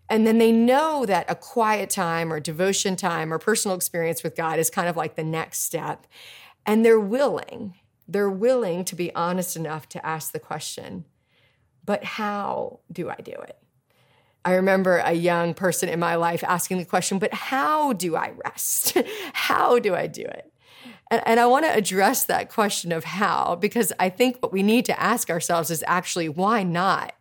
And 0.08 0.26
then 0.26 0.38
they 0.38 0.50
know 0.50 1.04
that 1.06 1.30
a 1.30 1.34
quiet 1.34 1.90
time 1.90 2.32
or 2.32 2.40
devotion 2.40 2.96
time 2.96 3.32
or 3.32 3.38
personal 3.38 3.76
experience 3.76 4.22
with 4.22 4.36
God 4.36 4.58
is 4.58 4.70
kind 4.70 4.88
of 4.88 4.96
like 4.96 5.16
the 5.16 5.24
next 5.24 5.60
step. 5.60 6.06
And 6.64 6.84
they're 6.84 6.98
willing, 6.98 7.74
they're 8.08 8.30
willing 8.30 8.84
to 8.86 8.96
be 8.96 9.14
honest 9.14 9.54
enough 9.54 9.88
to 9.90 10.04
ask 10.04 10.32
the 10.32 10.40
question, 10.40 11.04
but 11.84 12.04
how 12.04 12.80
do 12.90 13.10
I 13.10 13.16
do 13.16 13.32
it? 13.32 13.58
I 14.44 14.54
remember 14.54 14.98
a 14.98 15.12
young 15.12 15.54
person 15.54 15.88
in 15.88 16.00
my 16.00 16.14
life 16.14 16.42
asking 16.44 16.78
the 16.78 16.84
question, 16.84 17.18
but 17.18 17.34
how 17.34 17.92
do 17.92 18.16
I 18.16 18.32
rest? 18.44 18.96
how 19.32 19.78
do 19.78 19.94
I 19.94 20.06
do 20.06 20.22
it? 20.22 20.52
And, 21.10 21.22
and 21.26 21.40
I 21.40 21.46
want 21.46 21.66
to 21.66 21.74
address 21.74 22.24
that 22.24 22.50
question 22.50 22.92
of 22.92 23.04
how, 23.04 23.56
because 23.56 23.92
I 23.98 24.08
think 24.08 24.38
what 24.40 24.52
we 24.52 24.62
need 24.62 24.86
to 24.86 25.00
ask 25.00 25.28
ourselves 25.28 25.70
is 25.70 25.84
actually, 25.86 26.28
why 26.28 26.62
not? 26.62 27.14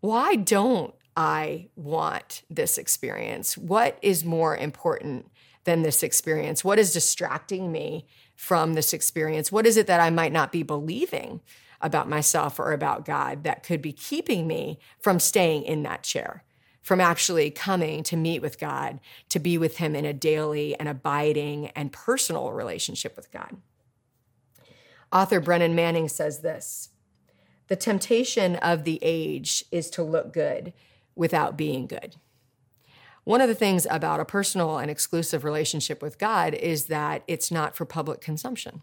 Why 0.00 0.36
don't 0.36 0.94
I 1.16 1.68
want 1.76 2.42
this 2.50 2.76
experience? 2.76 3.56
What 3.56 3.98
is 4.02 4.24
more 4.24 4.56
important 4.56 5.30
than 5.64 5.82
this 5.82 6.02
experience? 6.02 6.62
What 6.62 6.78
is 6.78 6.92
distracting 6.92 7.72
me 7.72 8.06
from 8.36 8.74
this 8.74 8.92
experience? 8.92 9.50
What 9.50 9.66
is 9.66 9.78
it 9.78 9.86
that 9.86 10.00
I 10.00 10.10
might 10.10 10.32
not 10.32 10.52
be 10.52 10.62
believing? 10.62 11.40
About 11.84 12.08
myself 12.08 12.58
or 12.58 12.72
about 12.72 13.04
God 13.04 13.44
that 13.44 13.62
could 13.62 13.82
be 13.82 13.92
keeping 13.92 14.46
me 14.46 14.80
from 14.98 15.20
staying 15.20 15.64
in 15.64 15.82
that 15.82 16.02
chair, 16.02 16.42
from 16.82 16.98
actually 16.98 17.50
coming 17.50 18.02
to 18.04 18.16
meet 18.16 18.40
with 18.40 18.58
God, 18.58 18.98
to 19.28 19.38
be 19.38 19.58
with 19.58 19.76
Him 19.76 19.94
in 19.94 20.06
a 20.06 20.14
daily 20.14 20.74
and 20.80 20.88
abiding 20.88 21.68
and 21.76 21.92
personal 21.92 22.52
relationship 22.52 23.14
with 23.14 23.30
God. 23.30 23.58
Author 25.12 25.40
Brennan 25.40 25.74
Manning 25.74 26.08
says 26.08 26.40
this 26.40 26.88
The 27.68 27.76
temptation 27.76 28.56
of 28.56 28.84
the 28.84 28.98
age 29.02 29.62
is 29.70 29.90
to 29.90 30.02
look 30.02 30.32
good 30.32 30.72
without 31.14 31.56
being 31.56 31.86
good. 31.86 32.16
One 33.24 33.42
of 33.42 33.48
the 33.48 33.54
things 33.54 33.86
about 33.90 34.20
a 34.20 34.24
personal 34.24 34.78
and 34.78 34.90
exclusive 34.90 35.44
relationship 35.44 36.00
with 36.02 36.18
God 36.18 36.54
is 36.54 36.86
that 36.86 37.24
it's 37.28 37.50
not 37.50 37.76
for 37.76 37.84
public 37.84 38.22
consumption. 38.22 38.82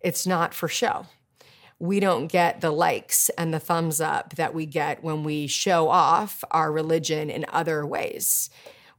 It's 0.00 0.26
not 0.26 0.52
for 0.54 0.66
show 0.66 1.06
we 1.82 1.98
don't 1.98 2.28
get 2.28 2.60
the 2.60 2.70
likes 2.70 3.28
and 3.30 3.52
the 3.52 3.58
thumbs 3.58 4.00
up 4.00 4.36
that 4.36 4.54
we 4.54 4.64
get 4.64 5.02
when 5.02 5.24
we 5.24 5.48
show 5.48 5.88
off 5.88 6.44
our 6.52 6.70
religion 6.70 7.28
in 7.28 7.44
other 7.48 7.84
ways. 7.84 8.50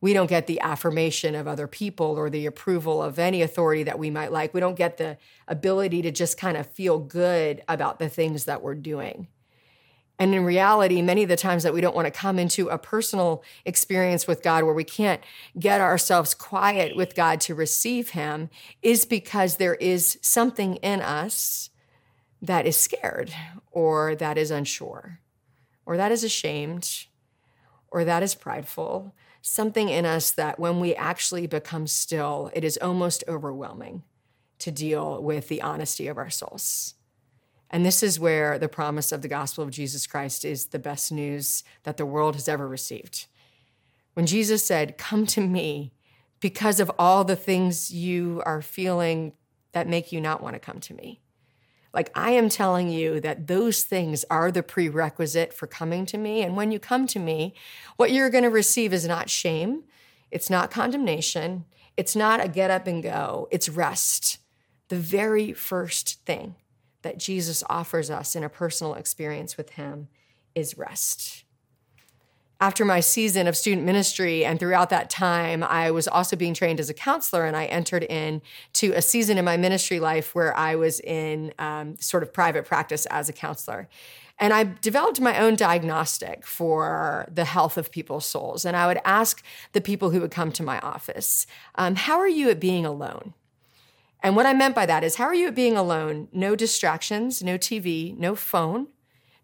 We 0.02 0.12
don't 0.12 0.28
get 0.28 0.48
the 0.48 0.60
affirmation 0.60 1.34
of 1.34 1.48
other 1.48 1.66
people 1.66 2.08
or 2.08 2.30
the 2.30 2.46
approval 2.46 3.02
of 3.02 3.20
any 3.20 3.42
authority 3.42 3.84
that 3.84 4.00
we 4.00 4.10
might 4.10 4.34
like. 4.34 4.54
We 4.54 4.60
don't 4.60 4.76
get 4.76 4.98
the 4.98 5.18
ability 5.48 6.02
to 6.02 6.12
just 6.12 6.38
kind 6.38 6.58
of 6.58 6.68
feel 6.68 7.00
good 7.00 7.64
about 7.70 8.00
the 8.00 8.10
things 8.10 8.44
that 8.46 8.62
we're 8.62 8.76
doing. 8.76 9.30
And 10.20 10.36
in 10.36 10.44
reality, 10.44 11.02
many 11.02 11.24
of 11.24 11.30
the 11.30 11.38
times 11.38 11.64
that 11.64 11.74
we 11.74 11.80
don't 11.80 11.96
want 11.96 12.08
to 12.08 12.12
come 12.12 12.38
into 12.38 12.68
a 12.68 12.78
personal 12.78 13.46
experience 13.64 14.28
with 14.28 14.44
God 14.44 14.66
where 14.66 14.74
we 14.74 14.84
can't 14.84 15.22
get 15.58 15.80
ourselves 15.80 16.34
quiet 16.34 16.98
with 16.98 17.16
God 17.16 17.40
to 17.42 17.56
receive 17.56 18.10
Him 18.10 18.50
is 18.82 19.06
because 19.06 19.56
there 19.56 19.76
is 19.76 20.20
something 20.22 20.76
in 20.76 21.00
us 21.00 21.70
that 22.44 22.66
is 22.66 22.76
scared 22.76 23.34
or 23.72 24.16
that 24.16 24.38
is 24.38 24.52
unsure 24.52 25.20
or 25.86 25.98
that 25.98 26.12
is 26.12 26.24
ashamed 26.24 27.06
or 27.90 28.04
that 28.04 28.22
is 28.22 28.36
prideful, 28.36 29.16
something 29.42 29.90
in 29.90 30.06
us 30.06 30.32
that 30.32 30.60
when 30.60 30.80
we 30.80 30.94
actually 30.96 31.48
become 31.48 31.88
still, 31.88 32.52
it 32.54 32.64
is 32.64 32.78
almost 32.78 33.24
overwhelming 33.28 34.04
to 34.60 34.72
deal 34.72 35.24
with 35.24 35.48
the 35.48 35.62
honesty 35.62 36.08
of 36.08 36.18
our 36.18 36.30
souls. 36.30 36.96
And 37.70 37.86
this 37.86 38.04
is 38.04 38.20
where 38.20 38.60
the 38.60 38.70
promise 38.70 39.12
of 39.12 39.22
the 39.22 39.28
gospel 39.28 39.64
of 39.64 39.72
Jesus 39.72 40.06
Christ 40.06 40.46
is 40.46 40.68
the 40.68 40.80
best 40.80 41.12
news 41.12 41.64
that 41.84 41.98
the 41.98 42.06
world 42.06 42.36
has 42.36 42.48
ever 42.48 42.68
received. 42.68 43.26
When 44.14 44.26
Jesus 44.26 44.66
said, 44.66 44.98
Come 44.98 45.26
to 45.28 45.42
me 45.42 45.94
because 46.40 46.80
of 46.80 46.92
all 47.00 47.24
the 47.24 47.36
things 47.36 47.92
you 47.92 48.44
are 48.46 48.62
feeling 48.62 49.34
that 49.72 49.88
make 49.88 50.12
you 50.12 50.22
not 50.22 50.44
want 50.44 50.54
to 50.56 50.60
come 50.60 50.80
to 50.82 50.94
me. 50.94 51.23
Like, 51.94 52.12
I 52.16 52.32
am 52.32 52.50
telling 52.50 52.90
you 52.90 53.20
that 53.20 53.48
those 53.48 53.84
things 53.84 54.26
are 54.30 54.52
the 54.52 54.64
prerequisite 54.64 55.54
for 55.54 55.68
coming 55.68 56.06
to 56.08 56.18
me. 56.18 56.42
And 56.42 56.56
when 56.56 56.72
you 56.72 56.80
come 56.80 57.06
to 57.08 57.20
me, 57.20 57.54
what 57.98 58.12
you're 58.12 58.32
going 58.32 58.44
to 58.44 58.50
receive 58.50 58.94
is 58.94 59.08
not 59.08 59.30
shame, 59.30 59.84
it's 60.32 60.50
not 60.50 60.72
condemnation, 60.72 61.66
it's 61.96 62.16
not 62.16 62.44
a 62.44 62.48
get 62.48 62.72
up 62.72 62.88
and 62.88 63.04
go, 63.04 63.48
it's 63.52 63.70
rest. 63.70 64.40
The 64.90 64.96
very 64.96 65.54
first 65.54 66.26
thing 66.26 66.56
that 67.04 67.20
Jesus 67.20 67.64
offers 67.70 68.10
us 68.10 68.36
in 68.36 68.44
a 68.44 68.50
personal 68.50 68.96
experience 68.96 69.56
with 69.56 69.72
Him 69.72 70.08
is 70.56 70.78
rest 70.78 71.44
after 72.64 72.86
my 72.86 73.02
season 73.02 73.46
of 73.46 73.58
student 73.58 73.86
ministry 73.86 74.46
and 74.46 74.58
throughout 74.58 74.90
that 74.90 75.10
time 75.10 75.62
i 75.64 75.92
was 75.92 76.08
also 76.08 76.38
being 76.38 76.54
trained 76.54 76.80
as 76.80 76.90
a 76.90 76.94
counselor 76.94 77.44
and 77.44 77.58
i 77.58 77.66
entered 77.66 78.04
in 78.04 78.42
to 78.72 78.94
a 78.94 79.02
season 79.02 79.38
in 79.38 79.44
my 79.44 79.58
ministry 79.58 80.00
life 80.00 80.34
where 80.34 80.56
i 80.56 80.74
was 80.74 81.02
in 81.02 81.54
um, 81.60 81.98
sort 81.98 82.24
of 82.24 82.32
private 82.32 82.66
practice 82.66 83.06
as 83.08 83.28
a 83.28 83.34
counselor. 83.34 83.90
And 84.40 84.54
i 84.54 84.64
developed 84.64 85.20
my 85.20 85.38
own 85.40 85.58
diagnostic 85.58 86.46
for 86.46 87.28
the 87.30 87.44
health 87.44 87.78
of 87.78 87.92
people's 87.92 88.26
souls. 88.26 88.64
And 88.64 88.78
i 88.78 88.88
would 88.88 89.02
ask 89.04 89.44
the 89.74 89.82
people 89.82 90.12
who 90.12 90.22
would 90.22 90.32
come 90.32 90.54
to 90.54 90.64
my 90.64 90.80
office 90.80 91.46
um, 91.76 91.96
how 91.96 92.18
are 92.18 92.34
you 92.40 92.50
at 92.50 92.62
being 92.62 92.86
alone? 92.86 93.34
And 94.22 94.38
what 94.38 94.46
i 94.46 94.54
meant 94.54 94.74
by 94.74 94.86
that 94.86 95.04
is 95.04 95.18
how 95.18 95.26
are 95.26 95.36
you 95.36 95.50
at 95.50 95.56
being 95.64 95.76
alone? 95.76 96.30
No 96.32 96.56
distractions 96.56 97.44
no 97.44 97.58
tv 97.58 98.18
no 98.18 98.36
phone 98.36 98.88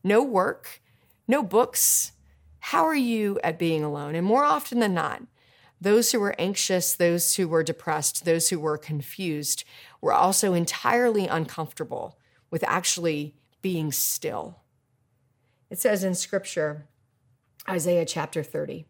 no 0.06 0.24
work 0.24 0.82
no 1.28 1.44
books 1.44 2.14
how 2.60 2.86
are 2.86 2.96
you 2.96 3.40
at 3.44 3.60
being 3.60 3.84
alone? 3.84 4.16
And 4.16 4.26
more 4.26 4.44
often 4.44 4.80
than 4.80 4.94
not, 4.94 5.24
those 5.82 6.12
who 6.12 6.20
were 6.20 6.36
anxious, 6.38 6.94
those 6.94 7.36
who 7.36 7.48
were 7.48 7.64
depressed, 7.64 8.26
those 8.26 8.50
who 8.50 8.60
were 8.60 8.78
confused 8.78 9.64
were 10.02 10.14
also 10.14 10.54
entirely 10.54 11.28
uncomfortable 11.28 12.20
with 12.52 12.64
actually 12.68 13.36
being 13.62 13.92
still. 13.92 14.60
It 15.70 15.80
says 15.80 16.04
in 16.04 16.16
scripture, 16.16 16.88
Isaiah 17.68 18.06
chapter 18.06 18.44
30, 18.44 18.86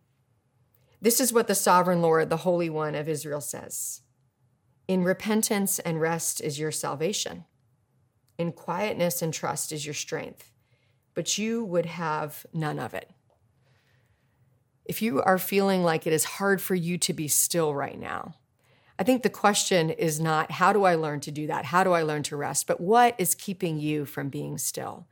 this 1.02 1.20
is 1.20 1.32
what 1.32 1.48
the 1.48 1.56
sovereign 1.56 2.02
Lord, 2.02 2.30
the 2.30 2.38
Holy 2.38 2.70
One 2.70 2.96
of 2.96 3.08
Israel 3.08 3.42
says 3.42 4.02
In 4.88 5.04
repentance 5.04 5.80
and 5.80 6.02
rest 6.02 6.42
is 6.42 6.60
your 6.60 6.72
salvation, 6.72 7.46
in 8.38 8.52
quietness 8.52 9.22
and 9.22 9.34
trust 9.34 9.72
is 9.72 9.86
your 9.86 9.94
strength, 9.94 10.52
but 11.14 11.38
you 11.38 11.64
would 11.64 11.86
have 11.86 12.46
none 12.54 12.80
of 12.80 12.94
it 12.94 13.12
if 14.90 15.04
you 15.04 15.22
are 15.22 15.38
feeling 15.38 15.84
like 15.84 16.08
it 16.08 16.14
is 16.14 16.24
hard 16.24 16.60
for 16.60 16.74
you 16.74 16.98
to 16.98 17.14
be 17.14 17.28
still 17.28 17.76
right 17.76 17.98
now, 17.98 18.34
I 18.98 19.04
think 19.04 19.22
the 19.22 19.30
question 19.30 19.92
is 19.92 20.20
not 20.20 20.50
how 20.50 20.74
do 20.74 20.84
I 20.84 20.96
learn 20.96 21.20
to 21.22 21.32
do 21.32 21.46
that? 21.46 21.66
How 21.66 21.84
do 21.84 21.92
I 21.92 22.02
learn 22.02 22.24
to 22.24 22.36
rest? 22.36 22.66
But 22.66 22.82
what 22.82 23.14
is 23.20 23.36
keeping 23.36 23.80
you 23.80 24.04
from 24.06 24.30
being 24.30 24.58
still? 24.58 25.06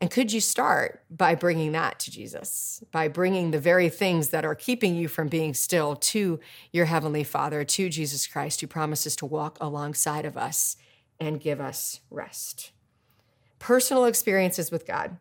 And 0.00 0.12
could 0.12 0.32
you 0.32 0.40
start 0.40 1.02
by 1.10 1.34
bringing 1.34 1.72
that 1.72 1.98
to 1.98 2.12
Jesus, 2.12 2.84
by 2.92 3.08
bringing 3.08 3.50
the 3.50 3.58
very 3.58 3.88
things 3.88 4.28
that 4.28 4.44
are 4.44 4.54
keeping 4.54 4.94
you 4.94 5.08
from 5.08 5.26
being 5.26 5.54
still 5.54 5.96
to 5.96 6.38
your 6.72 6.84
Heavenly 6.84 7.24
Father, 7.24 7.64
to 7.64 7.88
Jesus 7.88 8.28
Christ, 8.28 8.60
who 8.60 8.68
promises 8.68 9.16
to 9.16 9.26
walk 9.26 9.58
alongside 9.60 10.24
of 10.24 10.36
us 10.36 10.76
and 11.18 11.40
give 11.40 11.60
us 11.60 11.98
rest? 12.10 12.70
Personal 13.58 14.04
experiences 14.04 14.70
with 14.70 14.86
God 14.86 15.16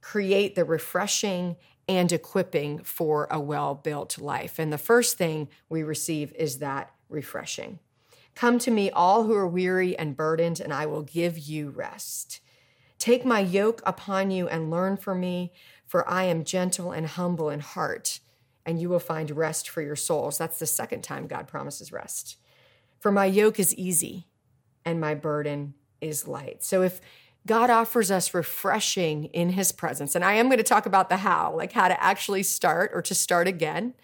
create 0.00 0.54
the 0.54 0.64
refreshing 0.64 1.56
and 1.88 2.10
equipping 2.12 2.78
for 2.82 3.26
a 3.30 3.40
well 3.40 3.74
built 3.74 4.18
life. 4.18 4.58
And 4.58 4.72
the 4.72 4.78
first 4.78 5.16
thing 5.16 5.48
we 5.68 5.82
receive 5.82 6.32
is 6.34 6.58
that 6.58 6.92
refreshing. 7.08 7.78
Come 8.34 8.58
to 8.60 8.70
me, 8.70 8.90
all 8.90 9.24
who 9.24 9.34
are 9.34 9.46
weary 9.46 9.96
and 9.96 10.16
burdened, 10.16 10.60
and 10.60 10.72
I 10.72 10.86
will 10.86 11.02
give 11.02 11.38
you 11.38 11.70
rest. 11.70 12.40
Take 12.98 13.24
my 13.24 13.40
yoke 13.40 13.82
upon 13.86 14.30
you 14.30 14.48
and 14.48 14.70
learn 14.70 14.96
from 14.96 15.20
me, 15.20 15.52
for 15.86 16.08
I 16.08 16.24
am 16.24 16.42
gentle 16.42 16.90
and 16.90 17.06
humble 17.06 17.50
in 17.50 17.60
heart, 17.60 18.20
and 18.66 18.80
you 18.80 18.88
will 18.88 18.98
find 18.98 19.30
rest 19.30 19.68
for 19.68 19.82
your 19.82 19.96
souls. 19.96 20.38
That's 20.38 20.58
the 20.58 20.66
second 20.66 21.02
time 21.02 21.26
God 21.26 21.46
promises 21.46 21.92
rest. 21.92 22.38
For 22.98 23.12
my 23.12 23.26
yoke 23.26 23.60
is 23.60 23.74
easy 23.74 24.26
and 24.84 25.00
my 25.00 25.14
burden 25.14 25.74
is 26.00 26.26
light. 26.26 26.64
So 26.64 26.82
if 26.82 27.00
God 27.46 27.68
offers 27.68 28.10
us 28.10 28.32
refreshing 28.32 29.24
in 29.26 29.50
his 29.50 29.70
presence, 29.70 30.14
and 30.14 30.24
I 30.24 30.34
am 30.34 30.46
going 30.46 30.58
to 30.58 30.64
talk 30.64 30.86
about 30.86 31.08
the 31.08 31.18
how, 31.18 31.54
like 31.54 31.72
how 31.72 31.88
to 31.88 32.02
actually 32.02 32.42
start 32.42 32.90
or 32.94 33.02
to 33.02 33.14
start 33.14 33.46
again. 33.46 33.94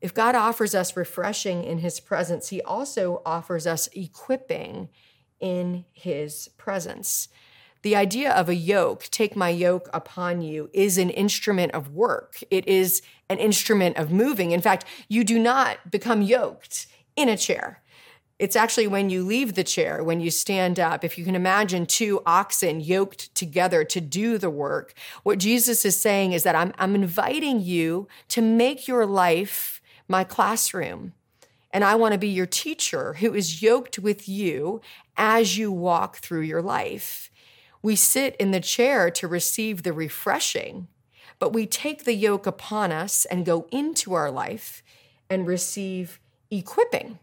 If 0.00 0.12
God 0.12 0.34
offers 0.34 0.74
us 0.74 0.96
refreshing 0.96 1.64
in 1.64 1.78
his 1.78 2.00
presence, 2.00 2.48
he 2.48 2.60
also 2.62 3.22
offers 3.24 3.66
us 3.66 3.88
equipping 3.92 4.88
in 5.40 5.84
his 5.92 6.48
presence. 6.58 7.28
The 7.82 7.96
idea 7.96 8.32
of 8.32 8.48
a 8.48 8.54
yoke, 8.54 9.04
take 9.04 9.36
my 9.36 9.50
yoke 9.50 9.88
upon 9.92 10.40
you, 10.42 10.70
is 10.72 10.98
an 10.98 11.10
instrument 11.10 11.72
of 11.72 11.90
work. 11.90 12.42
It 12.50 12.66
is 12.66 13.02
an 13.28 13.38
instrument 13.38 13.98
of 13.98 14.10
moving. 14.10 14.52
In 14.52 14.62
fact, 14.62 14.84
you 15.08 15.22
do 15.22 15.38
not 15.38 15.90
become 15.90 16.22
yoked 16.22 16.86
in 17.14 17.28
a 17.28 17.36
chair. 17.36 17.82
It's 18.44 18.56
actually 18.56 18.88
when 18.88 19.08
you 19.08 19.24
leave 19.24 19.54
the 19.54 19.64
chair, 19.64 20.04
when 20.04 20.20
you 20.20 20.30
stand 20.30 20.78
up. 20.78 21.02
If 21.02 21.16
you 21.16 21.24
can 21.24 21.34
imagine 21.34 21.86
two 21.86 22.20
oxen 22.26 22.78
yoked 22.78 23.34
together 23.34 23.84
to 23.84 24.02
do 24.02 24.36
the 24.36 24.50
work, 24.50 24.92
what 25.22 25.38
Jesus 25.38 25.86
is 25.86 25.98
saying 25.98 26.32
is 26.32 26.42
that 26.42 26.54
I'm, 26.54 26.74
I'm 26.76 26.94
inviting 26.94 27.62
you 27.62 28.06
to 28.28 28.42
make 28.42 28.86
your 28.86 29.06
life 29.06 29.80
my 30.08 30.24
classroom. 30.24 31.14
And 31.72 31.84
I 31.84 31.94
want 31.94 32.12
to 32.12 32.18
be 32.18 32.28
your 32.28 32.44
teacher 32.44 33.14
who 33.14 33.32
is 33.32 33.62
yoked 33.62 33.98
with 33.98 34.28
you 34.28 34.82
as 35.16 35.56
you 35.56 35.72
walk 35.72 36.18
through 36.18 36.42
your 36.42 36.60
life. 36.60 37.30
We 37.80 37.96
sit 37.96 38.36
in 38.36 38.50
the 38.50 38.60
chair 38.60 39.10
to 39.12 39.26
receive 39.26 39.84
the 39.84 39.94
refreshing, 39.94 40.88
but 41.38 41.54
we 41.54 41.64
take 41.64 42.04
the 42.04 42.12
yoke 42.12 42.46
upon 42.46 42.92
us 42.92 43.24
and 43.24 43.46
go 43.46 43.66
into 43.72 44.12
our 44.12 44.30
life 44.30 44.82
and 45.30 45.46
receive 45.46 46.20
equipping. 46.50 47.20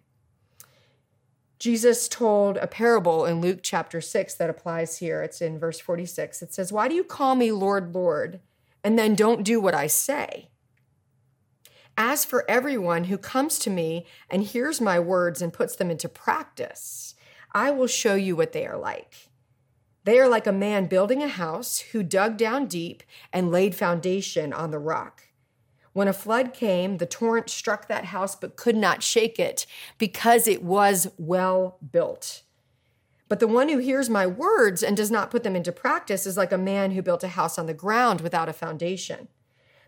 Jesus 1.62 2.08
told 2.08 2.58
a 2.58 2.66
parable 2.66 3.24
in 3.24 3.40
Luke 3.40 3.60
chapter 3.62 4.02
6 4.02 4.34
that 4.34 4.50
applies 4.50 4.98
here. 4.98 5.22
It's 5.22 5.44
in 5.44 5.60
verse 5.60 5.80
46. 5.80 6.42
It 6.42 6.52
says, 6.52 6.74
Why 6.74 6.88
do 6.88 6.96
you 6.96 7.04
call 7.04 7.36
me 7.36 7.52
Lord, 7.52 7.94
Lord, 7.94 8.40
and 8.84 8.98
then 8.98 9.14
don't 9.14 9.44
do 9.44 9.62
what 9.62 9.76
I 9.76 9.86
say? 9.86 10.50
As 11.96 12.26
for 12.26 12.50
everyone 12.50 13.04
who 13.04 13.18
comes 13.20 13.60
to 13.60 13.70
me 13.70 14.08
and 14.28 14.42
hears 14.42 14.82
my 14.82 15.00
words 15.00 15.40
and 15.40 15.54
puts 15.54 15.76
them 15.76 15.92
into 15.92 16.10
practice, 16.10 17.14
I 17.52 17.70
will 17.70 17.86
show 17.86 18.16
you 18.16 18.36
what 18.36 18.54
they 18.54 18.66
are 18.66 18.80
like. 18.80 19.30
They 20.04 20.18
are 20.18 20.28
like 20.28 20.48
a 20.48 20.52
man 20.52 20.88
building 20.88 21.22
a 21.22 21.28
house 21.28 21.78
who 21.92 22.02
dug 22.02 22.38
down 22.38 22.66
deep 22.66 23.04
and 23.32 23.52
laid 23.52 23.76
foundation 23.76 24.52
on 24.52 24.72
the 24.72 24.80
rock. 24.80 25.28
When 25.94 26.08
a 26.08 26.14
flood 26.14 26.54
came, 26.54 26.98
the 26.98 27.06
torrent 27.06 27.50
struck 27.50 27.88
that 27.88 28.06
house 28.06 28.36
but 28.36 28.56
could 28.56 28.76
not 28.76 29.04
shake 29.04 29.40
it 29.40 29.66
because 29.98 30.48
it 30.48 30.64
was 30.64 31.10
well 31.18 31.78
built. 31.92 32.44
But 33.28 33.40
the 33.40 33.48
one 33.48 33.70
who 33.70 33.78
hears 33.78 34.10
my 34.10 34.28
words 34.28 34.84
and 34.84 34.96
does 34.96 35.12
not 35.12 35.32
put 35.32 35.44
them 35.44 35.56
into 35.56 35.72
practice 35.72 36.26
is 36.26 36.38
like 36.38 36.52
a 36.52 36.58
man 36.58 36.92
who 36.92 37.02
built 37.02 37.24
a 37.24 37.30
house 37.30 37.58
on 37.58 37.66
the 37.66 37.74
ground 37.74 38.22
without 38.22 38.50
a 38.50 38.54
foundation. 38.54 39.28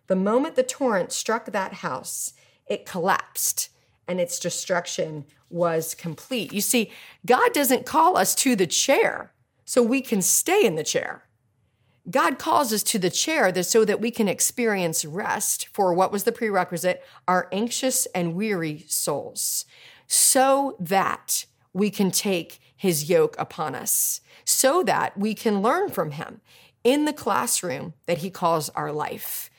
The 0.07 0.15
moment 0.15 0.55
the 0.55 0.63
torrent 0.63 1.12
struck 1.12 1.45
that 1.45 1.74
house, 1.75 2.33
it 2.67 2.86
collapsed 2.86 3.69
and 4.07 4.19
its 4.19 4.39
destruction 4.39 5.25
was 5.50 5.95
complete. 5.95 6.51
You 6.51 6.62
see, 6.62 6.91
God 7.25 7.53
doesn't 7.53 7.86
call 7.86 8.17
us 8.17 8.36
to 8.36 8.55
the 8.55 8.67
chair 8.67 9.31
so 9.65 9.81
we 9.81 10.01
can 10.01 10.22
stay 10.22 10.65
in 10.65 10.75
the 10.75 10.83
chair. 10.83 11.24
God 12.10 12.38
calls 12.38 12.74
us 12.74 12.83
to 12.83 13.00
the 13.00 13.10
chair 13.10 13.63
so 13.63 13.86
that 13.86 14.01
we 14.01 14.12
can 14.12 14.27
experience 14.27 15.05
rest 15.05 15.67
for 15.67 15.93
what 15.93 16.12
was 16.12 16.25
the 16.25 16.33
prerequisite 16.33 17.03
our 17.27 17.48
anxious 17.51 18.05
and 18.07 18.36
weary 18.36 18.86
souls, 18.88 19.65
so 20.05 20.75
that 20.79 21.45
we 21.72 21.89
can 21.89 22.12
take 22.12 22.60
his 22.75 23.10
yoke 23.10 23.36
upon 23.39 23.74
us, 23.74 24.19
so 24.43 24.83
that 24.83 25.17
we 25.17 25.33
can 25.33 25.62
learn 25.62 25.89
from 25.89 26.12
him 26.12 26.41
in 26.83 27.05
the 27.05 27.13
classroom 27.13 27.93
that 28.05 28.17
he 28.17 28.29
calls 28.29 28.69
our 28.72 28.91
life. 28.91 29.50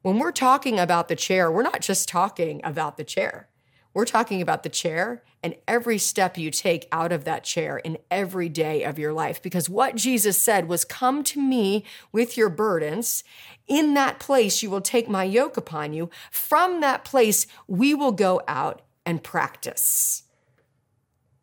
When 0.00 0.18
we're 0.18 0.32
talking 0.32 0.80
about 0.80 1.08
the 1.08 1.14
chair, 1.14 1.52
we're 1.52 1.62
not 1.62 1.82
just 1.82 2.08
talking 2.08 2.62
about 2.64 2.96
the 2.96 3.04
chair. 3.04 3.48
We're 3.94 4.04
talking 4.04 4.40
about 4.40 4.62
the 4.62 4.68
chair 4.68 5.22
and 5.42 5.54
every 5.68 5.98
step 5.98 6.38
you 6.38 6.50
take 6.50 6.88
out 6.92 7.12
of 7.12 7.24
that 7.24 7.44
chair 7.44 7.78
in 7.78 7.98
every 8.10 8.48
day 8.48 8.84
of 8.84 8.98
your 8.98 9.12
life. 9.12 9.42
Because 9.42 9.68
what 9.68 9.96
Jesus 9.96 10.40
said 10.40 10.68
was, 10.68 10.84
Come 10.84 11.24
to 11.24 11.40
me 11.40 11.84
with 12.10 12.36
your 12.36 12.48
burdens. 12.48 13.24
In 13.66 13.94
that 13.94 14.18
place, 14.18 14.62
you 14.62 14.70
will 14.70 14.80
take 14.80 15.08
my 15.08 15.24
yoke 15.24 15.56
upon 15.56 15.92
you. 15.92 16.10
From 16.30 16.80
that 16.80 17.04
place, 17.04 17.46
we 17.66 17.94
will 17.94 18.12
go 18.12 18.42
out 18.48 18.82
and 19.04 19.22
practice. 19.22 20.22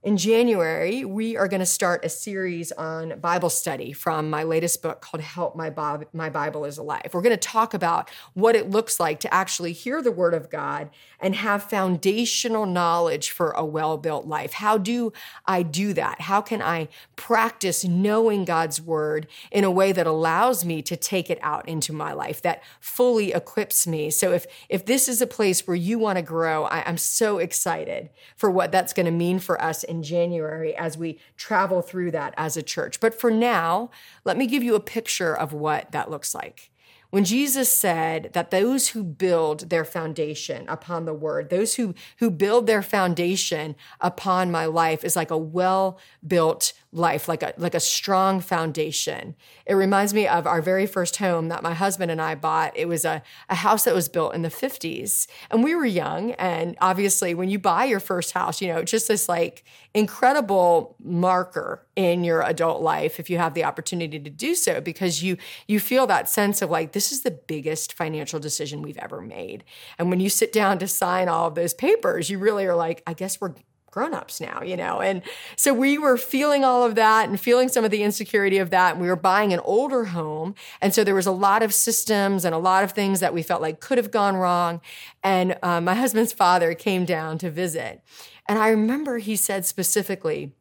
In 0.01 0.15
January, 0.15 1.03
we 1.03 1.35
are 1.35 1.49
going 1.49 1.59
to 1.59 1.65
start 1.65 2.05
a 2.05 2.09
series 2.09 2.71
on 2.71 3.19
Bible 3.19 3.49
study 3.49 3.91
from 3.91 4.29
my 4.29 4.43
latest 4.43 4.81
book 4.81 5.01
called 5.01 5.19
Help 5.19 5.57
My, 5.57 5.69
Bob, 5.69 6.05
My 6.13 6.29
Bible 6.29 6.63
is 6.63 6.77
Alive. 6.77 7.09
We're 7.11 7.21
going 7.21 7.35
to 7.35 7.37
talk 7.37 7.73
about 7.73 8.09
what 8.33 8.55
it 8.55 8.69
looks 8.69 8.97
like 8.97 9.19
to 9.19 9.33
actually 9.33 9.73
hear 9.73 10.01
the 10.01 10.13
Word 10.13 10.33
of 10.33 10.49
God 10.49 10.89
and 11.19 11.35
have 11.35 11.63
foundational 11.63 12.65
knowledge 12.65 13.31
for 13.31 13.51
a 13.51 13.65
well 13.65 13.97
built 13.97 14.25
life. 14.25 14.53
How 14.53 14.77
do 14.77 15.11
I 15.45 15.63
do 15.63 15.91
that? 15.91 16.21
How 16.21 16.39
can 16.39 16.61
I 16.61 16.87
practice 17.17 17.83
knowing 17.83 18.45
God's 18.45 18.81
Word 18.81 19.27
in 19.51 19.65
a 19.65 19.71
way 19.71 19.91
that 19.91 20.07
allows 20.07 20.63
me 20.63 20.81
to 20.83 20.95
take 20.95 21.29
it 21.29 21.39
out 21.41 21.67
into 21.67 21.91
my 21.91 22.13
life, 22.13 22.41
that 22.43 22.63
fully 22.79 23.33
equips 23.33 23.85
me? 23.85 24.11
So, 24.11 24.31
if, 24.31 24.47
if 24.69 24.85
this 24.85 25.09
is 25.09 25.21
a 25.21 25.27
place 25.27 25.67
where 25.67 25.75
you 25.75 25.99
want 25.99 26.15
to 26.15 26.21
grow, 26.21 26.63
I, 26.63 26.85
I'm 26.87 26.97
so 26.97 27.39
excited 27.39 28.11
for 28.37 28.49
what 28.49 28.71
that's 28.71 28.93
going 28.93 29.05
to 29.05 29.11
mean 29.11 29.39
for 29.39 29.61
us 29.61 29.83
in 29.89 30.03
January 30.03 30.75
as 30.75 30.97
we 30.97 31.19
travel 31.35 31.81
through 31.81 32.11
that 32.11 32.33
as 32.37 32.55
a 32.55 32.63
church. 32.63 32.99
But 32.99 33.19
for 33.19 33.31
now, 33.31 33.89
let 34.23 34.37
me 34.37 34.47
give 34.47 34.63
you 34.63 34.75
a 34.75 34.79
picture 34.79 35.35
of 35.35 35.51
what 35.51 35.91
that 35.91 36.09
looks 36.09 36.33
like. 36.33 36.71
When 37.09 37.25
Jesus 37.25 37.71
said 37.71 38.29
that 38.33 38.51
those 38.51 38.89
who 38.89 39.03
build 39.03 39.71
their 39.71 39.83
foundation 39.83 40.69
upon 40.69 41.05
the 41.05 41.13
word, 41.13 41.49
those 41.49 41.75
who, 41.75 41.95
who 42.19 42.29
build 42.29 42.67
their 42.67 42.83
foundation 42.83 43.75
upon 43.99 44.51
my 44.51 44.65
life 44.65 45.03
is 45.03 45.15
like 45.15 45.31
a 45.31 45.37
well 45.37 45.97
built 46.25 46.73
life, 46.91 47.27
like 47.27 47.43
a, 47.43 47.53
like 47.57 47.75
a 47.75 47.79
strong 47.79 48.41
foundation. 48.41 49.35
It 49.67 49.75
reminds 49.75 50.13
me 50.13 50.27
of 50.27 50.47
our 50.47 50.61
very 50.61 50.87
first 50.87 51.17
home 51.17 51.49
that 51.49 51.61
my 51.61 51.73
husband 51.75 52.09
and 52.09 52.21
I 52.21 52.33
bought. 52.33 52.75
It 52.75 52.87
was 52.87 53.05
a, 53.05 53.21
a 53.47 53.55
house 53.55 53.83
that 53.83 53.93
was 53.93 54.09
built 54.09 54.33
in 54.33 54.41
the 54.41 54.49
50s. 54.49 55.27
And 55.51 55.63
we 55.63 55.75
were 55.75 55.85
young. 55.85 56.31
And 56.33 56.75
obviously, 56.81 57.35
when 57.35 57.49
you 57.49 57.59
buy 57.59 57.85
your 57.85 57.99
first 57.99 58.31
house, 58.31 58.59
you 58.61 58.69
know, 58.69 58.83
just 58.83 59.07
this 59.07 59.29
like 59.29 59.63
incredible 59.93 60.95
marker 61.03 61.85
in 61.95 62.23
your 62.23 62.41
adult 62.43 62.81
life 62.81 63.19
if 63.19 63.29
you 63.29 63.37
have 63.37 63.55
the 63.55 63.63
opportunity 63.63 64.19
to 64.19 64.29
do 64.29 64.53
so 64.53 64.79
because 64.79 65.23
you 65.23 65.35
you 65.67 65.79
feel 65.79 66.05
that 66.07 66.29
sense 66.29 66.61
of 66.61 66.69
like 66.69 66.91
this 66.91 67.11
is 67.11 67.23
the 67.23 67.31
biggest 67.31 67.93
financial 67.93 68.39
decision 68.39 68.81
we've 68.81 68.97
ever 68.99 69.19
made 69.19 69.63
and 69.97 70.09
when 70.09 70.19
you 70.19 70.29
sit 70.29 70.53
down 70.53 70.77
to 70.77 70.87
sign 70.87 71.27
all 71.27 71.47
of 71.47 71.55
those 71.55 71.73
papers 71.73 72.29
you 72.29 72.37
really 72.37 72.65
are 72.65 72.75
like 72.75 73.01
i 73.07 73.13
guess 73.13 73.41
we're 73.41 73.53
grown-ups 73.91 74.39
now 74.39 74.59
you 74.63 74.77
know? 74.77 75.01
And 75.01 75.21
so 75.55 75.73
we 75.73 75.97
were 75.97 76.17
feeling 76.17 76.63
all 76.63 76.83
of 76.83 76.95
that 76.95 77.29
and 77.29 77.39
feeling 77.39 77.69
some 77.69 77.83
of 77.83 77.91
the 77.91 78.03
insecurity 78.03 78.57
of 78.57 78.69
that 78.69 78.93
and 78.93 79.01
we 79.01 79.07
were 79.07 79.15
buying 79.15 79.53
an 79.53 79.59
older 79.61 80.05
home. 80.05 80.55
And 80.81 80.93
so 80.93 81.03
there 81.03 81.15
was 81.15 81.27
a 81.27 81.31
lot 81.31 81.63
of 81.63 81.73
systems 81.73 82.45
and 82.45 82.53
a 82.53 82.59
lot 82.59 82.83
of 82.83 82.91
things 82.91 83.19
that 83.19 83.33
we 83.33 83.43
felt 83.43 83.61
like 83.61 83.79
could 83.79 83.97
have 83.97 84.11
gone 84.11 84.35
wrong. 84.35 84.81
And 85.23 85.57
uh, 85.63 85.81
my 85.81 85.95
husband's 85.95 86.33
father 86.33 86.73
came 86.73 87.05
down 87.05 87.37
to 87.39 87.49
visit. 87.49 88.01
And 88.47 88.57
i 88.57 88.69
remember 88.69 89.19
he 89.19 89.35
said 89.35 89.65
specifically 89.65 90.53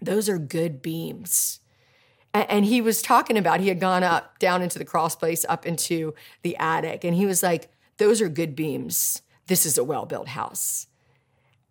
those 0.00 0.28
are 0.28 0.38
good 0.38 0.82
beams. 0.82 1.60
And 2.34 2.64
he 2.64 2.80
was 2.80 3.02
talking 3.02 3.36
about 3.36 3.60
he 3.60 3.68
had 3.68 3.78
gone 3.78 4.02
up 4.02 4.38
down 4.38 4.62
into 4.62 4.78
the 4.78 4.86
crawl 4.86 5.10
space 5.10 5.44
up 5.48 5.66
into 5.66 6.14
the 6.42 6.56
attic. 6.56 7.04
And 7.04 7.14
he 7.14 7.26
was 7.26 7.42
like 7.42 7.70
those 7.98 8.20
are 8.20 8.28
good 8.28 8.56
beams. 8.56 9.22
This 9.46 9.66
is 9.66 9.76
a 9.76 9.84
well-built 9.84 10.28
house 10.28 10.86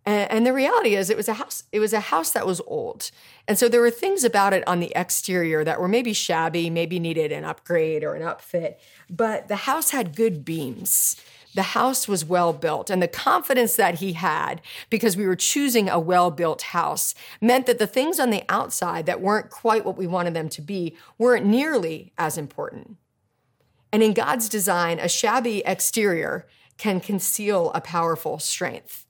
and, 0.04 0.44
the 0.44 0.52
reality 0.52 0.96
is, 0.96 1.10
it 1.10 1.16
was 1.16 1.28
a 1.28 1.34
house. 1.34 1.64
It 1.70 1.78
was 1.78 1.92
a 1.92 2.00
house 2.00 2.32
that 2.32 2.46
was 2.46 2.60
old, 2.66 3.10
and 3.46 3.56
so 3.56 3.68
there 3.68 3.80
were 3.80 3.90
things 3.90 4.24
about 4.24 4.52
it 4.52 4.66
on 4.66 4.80
the 4.80 4.92
exterior 4.96 5.64
that 5.64 5.80
were 5.80 5.88
maybe 5.88 6.12
shabby, 6.12 6.70
maybe 6.70 6.98
needed 6.98 7.30
an 7.30 7.44
upgrade 7.44 8.02
or 8.02 8.14
an 8.14 8.22
upfit. 8.22 8.76
But 9.08 9.48
the 9.48 9.56
house 9.56 9.90
had 9.90 10.16
good 10.16 10.44
beams. 10.44 11.16
The 11.54 11.62
house 11.62 12.08
was 12.08 12.24
well 12.24 12.52
built, 12.52 12.88
and 12.88 13.02
the 13.02 13.08
confidence 13.08 13.76
that 13.76 13.96
he 13.96 14.14
had, 14.14 14.62
because 14.88 15.16
we 15.16 15.26
were 15.26 15.36
choosing 15.36 15.88
a 15.88 16.00
well 16.00 16.30
built 16.30 16.62
house, 16.62 17.14
meant 17.40 17.66
that 17.66 17.78
the 17.78 17.86
things 17.86 18.18
on 18.18 18.30
the 18.30 18.42
outside 18.48 19.06
that 19.06 19.20
weren't 19.20 19.50
quite 19.50 19.84
what 19.84 19.98
we 19.98 20.06
wanted 20.06 20.34
them 20.34 20.48
to 20.48 20.62
be 20.62 20.96
weren't 21.18 21.46
nearly 21.46 22.12
as 22.16 22.38
important. 22.38 22.96
And 23.92 24.02
in 24.02 24.14
God's 24.14 24.48
design, 24.48 24.98
a 24.98 25.08
shabby 25.08 25.62
exterior 25.66 26.46
can 26.78 26.98
conceal 26.98 27.70
a 27.74 27.80
powerful 27.82 28.38
strength. 28.38 29.01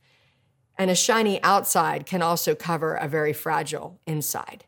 And 0.78 0.90
a 0.90 0.94
shiny 0.94 1.42
outside 1.42 2.06
can 2.06 2.22
also 2.22 2.54
cover 2.54 2.94
a 2.94 3.08
very 3.08 3.32
fragile 3.32 4.00
inside. 4.06 4.64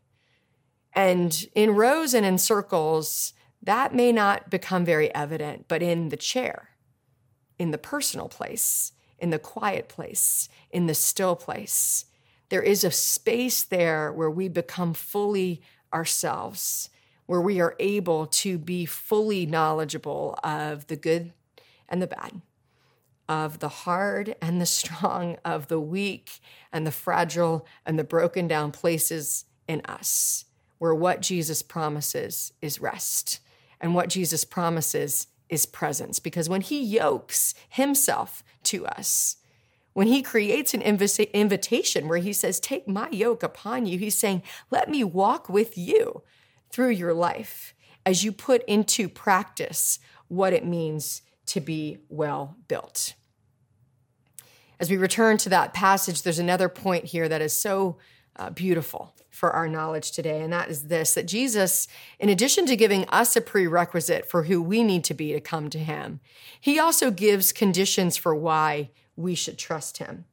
And 0.93 1.47
in 1.55 1.75
rows 1.75 2.15
and 2.15 2.25
in 2.25 2.39
circles, 2.39 3.33
that 3.63 3.95
may 3.95 4.13
not 4.13 4.51
become 4.51 4.85
very 4.85 5.13
evident, 5.15 5.67
but 5.67 5.83
in 5.83 6.11
the 6.11 6.17
chair, 6.17 6.71
in 7.59 7.71
the 7.71 7.79
personal 7.79 8.29
place, 8.29 8.93
in 9.19 9.31
the 9.31 9.39
quiet 9.39 9.89
place, 9.89 10.49
in 10.71 10.87
the 10.87 10.95
still 10.95 11.35
place, 11.35 12.05
there 12.51 12.63
is 12.63 12.85
a 12.85 12.91
space 12.91 13.63
there 13.63 14.13
where 14.13 14.31
we 14.31 14.49
become 14.49 14.95
fully 14.95 15.63
ourselves, 15.93 16.91
where 17.27 17.41
we 17.41 17.61
are 17.61 17.75
able 17.81 18.27
to 18.27 18.59
be 18.59 18.85
fully 18.85 19.47
knowledgeable 19.47 20.39
of 20.45 20.87
the 20.89 20.97
good 20.97 21.33
and 21.89 22.03
the 22.03 22.07
bad, 22.07 22.43
of 23.29 23.59
the 23.59 23.69
hard 23.69 24.37
and 24.41 24.61
the 24.61 24.67
strong, 24.67 25.37
of 25.45 25.69
the 25.69 25.81
weak 25.81 26.41
and 26.73 26.87
the 26.87 26.93
fragile 26.93 27.67
and 27.87 27.99
the 27.99 28.05
broken 28.05 28.47
down 28.47 28.73
places 28.73 29.45
in 29.67 29.81
us, 29.87 30.45
where 30.79 30.95
what 30.95 31.23
Jesus 31.23 31.63
promises 31.63 32.53
is 32.61 32.81
rest 32.81 33.41
and 33.81 33.95
what 33.95 34.09
Jesus 34.09 34.45
promises 34.45 35.27
is 35.49 35.67
presence. 35.67 36.19
Because 36.19 36.49
when 36.49 36.61
he 36.61 36.83
yokes 36.83 37.55
himself 37.69 38.43
to 38.65 38.87
us, 38.87 39.37
when 39.93 40.09
he 40.09 40.23
creates 40.23 40.75
an 40.75 40.81
inv- 40.81 41.33
invitation 41.33 42.09
where 42.09 42.19
he 42.19 42.33
says, 42.33 42.59
Take 42.59 42.89
my 42.89 43.09
yoke 43.11 43.43
upon 43.43 43.87
you, 43.87 43.99
he's 43.99 44.17
saying, 44.17 44.43
Let 44.71 44.91
me 44.91 45.05
walk 45.05 45.49
with 45.49 45.79
you 45.79 46.23
through 46.71 46.91
your 46.91 47.15
life 47.15 47.75
as 48.05 48.25
you 48.25 48.33
put 48.33 48.65
into 48.65 49.09
practice 49.09 49.99
what 50.29 50.53
it 50.53 50.67
means 50.67 51.23
to 51.47 51.61
be 51.61 51.99
well 52.09 52.57
built. 52.69 53.15
As 54.81 54.91
we 54.91 54.97
return 54.97 55.37
to 55.39 55.49
that 55.51 55.73
passage, 55.73 56.23
there's 56.23 56.39
another 56.39 56.69
point 56.69 57.07
here 57.07 57.29
that 57.29 57.41
is 57.41 57.53
so 57.53 57.97
uh, 58.37 58.51
beautiful 58.51 59.15
for 59.31 59.53
our 59.53 59.69
knowledge 59.69 60.13
today, 60.13 60.43
and 60.43 60.53
that 60.53 60.69
is 60.69 60.89
this 60.89 61.15
that 61.15 61.27
Jesus, 61.27 61.89
in 62.19 62.29
addition 62.29 62.67
to 62.67 62.77
giving 62.77 63.05
us 63.09 63.37
a 63.37 63.41
prerequisite 63.41 64.29
for 64.29 64.45
who 64.45 64.63
we 64.63 64.83
need 64.83 65.05
to 65.05 65.15
be 65.15 65.33
to 65.33 65.41
come 65.41 65.71
to 65.71 65.79
Him, 65.79 66.21
He 66.61 66.79
also 66.79 67.11
gives 67.11 67.53
conditions 67.53 68.17
for 68.17 68.35
why 68.35 68.91
we 69.17 69.35
should 69.35 69.59
trust 69.59 69.99
Him. 69.99 70.25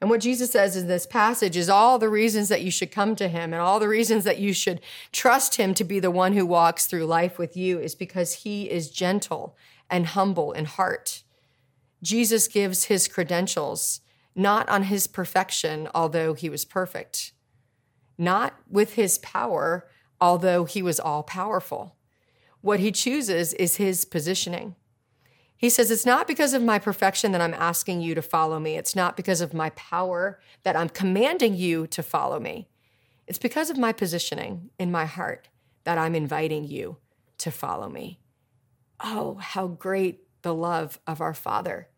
And 0.00 0.08
what 0.08 0.20
Jesus 0.20 0.50
says 0.52 0.76
in 0.76 0.88
this 0.88 1.06
passage 1.06 1.56
is 1.56 1.68
all 1.68 1.98
the 1.98 2.08
reasons 2.08 2.48
that 2.48 2.62
you 2.62 2.70
should 2.70 2.90
come 2.90 3.14
to 3.16 3.28
him 3.28 3.52
and 3.52 3.60
all 3.60 3.78
the 3.78 3.88
reasons 3.88 4.24
that 4.24 4.38
you 4.38 4.54
should 4.54 4.80
trust 5.12 5.56
him 5.56 5.74
to 5.74 5.84
be 5.84 6.00
the 6.00 6.10
one 6.10 6.32
who 6.32 6.46
walks 6.46 6.86
through 6.86 7.04
life 7.04 7.38
with 7.38 7.54
you 7.54 7.78
is 7.78 7.94
because 7.94 8.32
he 8.32 8.70
is 8.70 8.90
gentle 8.90 9.56
and 9.90 10.06
humble 10.06 10.52
in 10.52 10.64
heart. 10.64 11.22
Jesus 12.02 12.48
gives 12.48 12.84
his 12.84 13.08
credentials 13.08 14.00
not 14.34 14.68
on 14.68 14.84
his 14.84 15.06
perfection, 15.06 15.88
although 15.94 16.34
he 16.34 16.48
was 16.48 16.64
perfect, 16.64 17.32
not 18.16 18.54
with 18.68 18.94
his 18.94 19.18
power, 19.18 19.88
although 20.20 20.64
he 20.64 20.82
was 20.82 21.00
all 21.00 21.22
powerful. 21.22 21.96
What 22.60 22.80
he 22.80 22.92
chooses 22.92 23.52
is 23.54 23.76
his 23.76 24.04
positioning. 24.04 24.76
He 25.56 25.68
says, 25.68 25.90
It's 25.90 26.06
not 26.06 26.26
because 26.26 26.54
of 26.54 26.62
my 26.62 26.78
perfection 26.78 27.32
that 27.32 27.40
I'm 27.40 27.54
asking 27.54 28.00
you 28.00 28.14
to 28.14 28.22
follow 28.22 28.58
me. 28.58 28.76
It's 28.76 28.96
not 28.96 29.16
because 29.16 29.40
of 29.40 29.52
my 29.52 29.70
power 29.70 30.40
that 30.62 30.76
I'm 30.76 30.88
commanding 30.88 31.54
you 31.54 31.86
to 31.88 32.02
follow 32.02 32.40
me. 32.40 32.68
It's 33.26 33.38
because 33.38 33.68
of 33.68 33.76
my 33.76 33.92
positioning 33.92 34.70
in 34.78 34.90
my 34.90 35.04
heart 35.04 35.48
that 35.84 35.98
I'm 35.98 36.14
inviting 36.14 36.64
you 36.64 36.96
to 37.38 37.50
follow 37.50 37.88
me. 37.88 38.19
Oh, 39.02 39.36
how 39.40 39.66
great 39.66 40.20
the 40.42 40.54
love 40.54 40.98
of 41.06 41.20
our 41.20 41.34
Father 41.34 41.88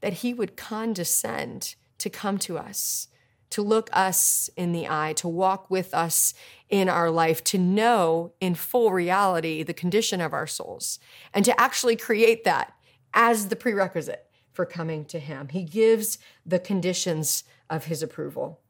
that 0.00 0.14
He 0.14 0.34
would 0.34 0.56
condescend 0.56 1.76
to 1.98 2.10
come 2.10 2.36
to 2.38 2.58
us, 2.58 3.08
to 3.48 3.62
look 3.62 3.88
us 3.92 4.50
in 4.56 4.72
the 4.72 4.86
eye, 4.86 5.14
to 5.14 5.28
walk 5.28 5.70
with 5.70 5.94
us 5.94 6.34
in 6.68 6.88
our 6.88 7.10
life, 7.10 7.42
to 7.44 7.56
know 7.56 8.32
in 8.40 8.54
full 8.54 8.92
reality 8.92 9.62
the 9.62 9.72
condition 9.72 10.20
of 10.20 10.34
our 10.34 10.46
souls, 10.46 10.98
and 11.32 11.44
to 11.44 11.58
actually 11.58 11.96
create 11.96 12.44
that 12.44 12.74
as 13.14 13.48
the 13.48 13.56
prerequisite 13.56 14.28
for 14.52 14.66
coming 14.66 15.04
to 15.06 15.18
him. 15.18 15.48
He 15.48 15.62
gives 15.62 16.18
the 16.44 16.58
conditions 16.58 17.44
of 17.70 17.86
his 17.86 18.02
approval. 18.02 18.60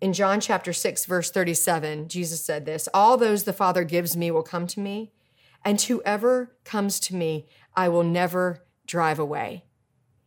In 0.00 0.12
John 0.12 0.40
chapter 0.40 0.72
6, 0.72 1.06
verse 1.06 1.30
37, 1.30 2.08
Jesus 2.08 2.44
said 2.44 2.66
this 2.66 2.88
All 2.92 3.16
those 3.16 3.44
the 3.44 3.52
Father 3.52 3.84
gives 3.84 4.16
me 4.16 4.30
will 4.30 4.42
come 4.42 4.66
to 4.66 4.80
me, 4.80 5.12
and 5.66 5.80
whoever 5.82 6.52
comes 6.64 7.00
to 7.00 7.14
me, 7.14 7.44
I 7.74 7.88
will 7.88 8.04
never 8.04 8.62
drive 8.86 9.18
away. 9.18 9.64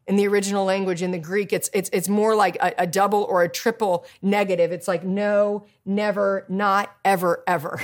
In 0.06 0.18
the 0.18 0.28
original 0.28 0.66
language, 0.66 1.02
in 1.02 1.12
the 1.12 1.18
Greek, 1.18 1.54
it's, 1.54 1.70
it's, 1.74 1.90
it's 1.94 2.10
more 2.10 2.36
like 2.36 2.58
a, 2.58 2.74
a 2.80 2.86
double 2.86 3.24
or 3.24 3.42
a 3.42 3.50
triple 3.50 4.06
negative. 4.22 4.74
It's 4.74 4.88
like 4.88 5.04
no, 5.04 5.66
never, 5.86 6.46
not, 6.50 6.94
ever, 7.06 7.44
ever. 7.48 7.82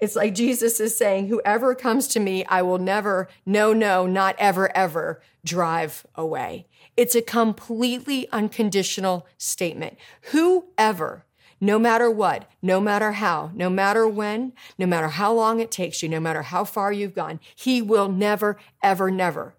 It's 0.00 0.16
like 0.16 0.34
Jesus 0.34 0.80
is 0.80 0.96
saying, 0.96 1.28
Whoever 1.28 1.74
comes 1.74 2.08
to 2.08 2.20
me, 2.20 2.42
I 2.46 2.62
will 2.62 2.78
never, 2.78 3.28
no, 3.44 3.74
no, 3.74 4.06
not 4.06 4.34
ever, 4.38 4.74
ever 4.74 5.20
drive 5.44 6.06
away. 6.14 6.66
It's 6.96 7.14
a 7.14 7.20
completely 7.20 8.26
unconditional 8.32 9.26
statement. 9.36 9.98
Whoever, 10.32 11.26
no 11.60 11.78
matter 11.78 12.10
what, 12.10 12.50
no 12.62 12.80
matter 12.80 13.12
how, 13.12 13.50
no 13.54 13.68
matter 13.68 14.08
when, 14.08 14.52
no 14.78 14.86
matter 14.86 15.08
how 15.08 15.32
long 15.32 15.60
it 15.60 15.70
takes 15.70 16.02
you, 16.02 16.08
no 16.08 16.20
matter 16.20 16.42
how 16.42 16.64
far 16.64 16.92
you've 16.92 17.14
gone, 17.14 17.40
he 17.54 17.82
will 17.82 18.08
never, 18.08 18.56
ever, 18.82 19.10
never 19.10 19.54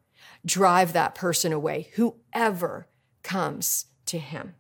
drive 0.46 0.94
that 0.94 1.14
person 1.14 1.54
away. 1.54 1.90
Whoever 1.94 2.88
comes 3.24 3.86
to 4.08 4.18
him. 4.18 4.56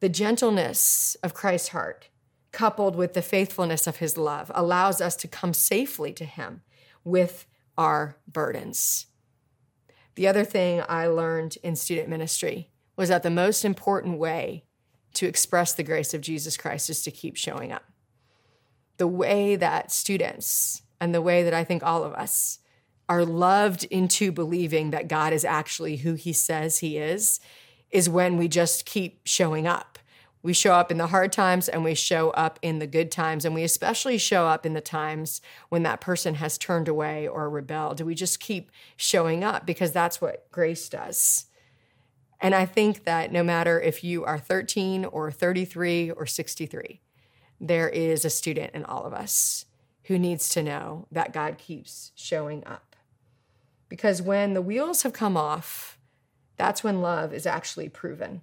The 0.00 0.08
gentleness 0.08 1.16
of 1.22 1.34
Christ's 1.34 1.68
heart 1.68 2.08
coupled 2.56 2.96
with 2.96 3.12
the 3.12 3.20
faithfulness 3.20 3.86
of 3.86 3.98
his 3.98 4.16
love, 4.16 4.50
allows 4.54 5.02
us 5.02 5.14
to 5.14 5.28
come 5.28 5.52
safely 5.52 6.10
to 6.10 6.24
him 6.24 6.62
with 7.04 7.44
our 7.76 8.16
burdens. 8.26 9.08
The 10.14 10.26
other 10.26 10.42
thing 10.42 10.82
I 10.88 11.06
learned 11.06 11.58
in 11.62 11.76
student 11.76 12.08
ministry 12.08 12.70
was 12.96 13.10
that 13.10 13.22
the 13.22 13.28
most 13.28 13.62
important 13.62 14.18
way 14.18 14.64
to 15.16 15.26
express 15.26 15.72
the 15.72 15.82
grace 15.82 16.14
of 16.14 16.20
Jesus 16.20 16.56
Christ 16.56 16.88
is 16.90 17.02
to 17.02 17.10
keep 17.10 17.36
showing 17.36 17.72
up. 17.72 17.84
The 18.98 19.06
way 19.06 19.56
that 19.56 19.92
students 19.92 20.82
and 21.00 21.14
the 21.14 21.22
way 21.22 21.42
that 21.42 21.54
I 21.54 21.64
think 21.64 21.82
all 21.82 22.04
of 22.04 22.14
us 22.14 22.60
are 23.08 23.24
loved 23.24 23.84
into 23.84 24.32
believing 24.32 24.90
that 24.90 25.08
God 25.08 25.32
is 25.32 25.44
actually 25.44 25.96
who 25.98 26.14
he 26.14 26.32
says 26.32 26.78
he 26.78 26.98
is 26.98 27.40
is 27.90 28.08
when 28.08 28.36
we 28.36 28.48
just 28.48 28.84
keep 28.84 29.20
showing 29.24 29.66
up 29.66 29.98
we 30.46 30.52
show 30.52 30.74
up 30.74 30.92
in 30.92 30.98
the 30.98 31.08
hard 31.08 31.32
times 31.32 31.68
and 31.68 31.82
we 31.82 31.96
show 31.96 32.30
up 32.30 32.60
in 32.62 32.78
the 32.78 32.86
good 32.86 33.10
times. 33.10 33.44
And 33.44 33.52
we 33.52 33.64
especially 33.64 34.16
show 34.16 34.46
up 34.46 34.64
in 34.64 34.74
the 34.74 34.80
times 34.80 35.40
when 35.70 35.82
that 35.82 36.00
person 36.00 36.36
has 36.36 36.56
turned 36.56 36.86
away 36.86 37.26
or 37.26 37.50
rebelled. 37.50 38.00
We 38.00 38.14
just 38.14 38.38
keep 38.38 38.70
showing 38.96 39.42
up 39.42 39.66
because 39.66 39.90
that's 39.90 40.20
what 40.20 40.48
grace 40.52 40.88
does. 40.88 41.45
And 42.40 42.54
I 42.54 42.66
think 42.66 43.04
that 43.04 43.32
no 43.32 43.42
matter 43.42 43.80
if 43.80 44.04
you 44.04 44.24
are 44.24 44.38
13 44.38 45.04
or 45.04 45.30
33 45.30 46.10
or 46.10 46.26
63, 46.26 47.00
there 47.60 47.88
is 47.88 48.24
a 48.24 48.30
student 48.30 48.74
in 48.74 48.84
all 48.84 49.04
of 49.04 49.14
us 49.14 49.64
who 50.04 50.18
needs 50.18 50.48
to 50.50 50.62
know 50.62 51.06
that 51.10 51.32
God 51.32 51.58
keeps 51.58 52.12
showing 52.14 52.64
up. 52.66 52.94
Because 53.88 54.20
when 54.20 54.54
the 54.54 54.62
wheels 54.62 55.02
have 55.02 55.12
come 55.12 55.36
off, 55.36 55.98
that's 56.56 56.84
when 56.84 57.00
love 57.00 57.32
is 57.32 57.46
actually 57.46 57.88
proven. 57.88 58.42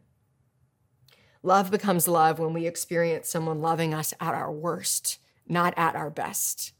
Love 1.41 1.69
becomes 1.69 2.07
love 2.07 2.39
when 2.39 2.53
we 2.53 2.65
experience 2.65 3.29
someone 3.29 3.61
loving 3.61 3.93
us 3.93 4.13
at 4.19 4.33
our 4.33 4.51
worst, 4.51 5.19
not 5.47 5.73
at 5.77 5.95
our 5.95 6.09
best. 6.09 6.71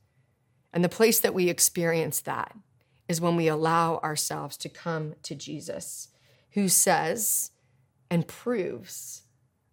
And 0.72 0.84
the 0.84 0.90
place 0.90 1.20
that 1.20 1.34
we 1.34 1.50
experience 1.50 2.22
that 2.22 2.56
is 3.08 3.20
when 3.20 3.36
we 3.36 3.48
allow 3.48 3.98
ourselves 3.98 4.56
to 4.58 4.70
come 4.70 5.16
to 5.24 5.36
Jesus, 5.36 6.08
who 6.54 6.68
says 6.68 7.52
and 8.10 8.28
proves 8.28 9.24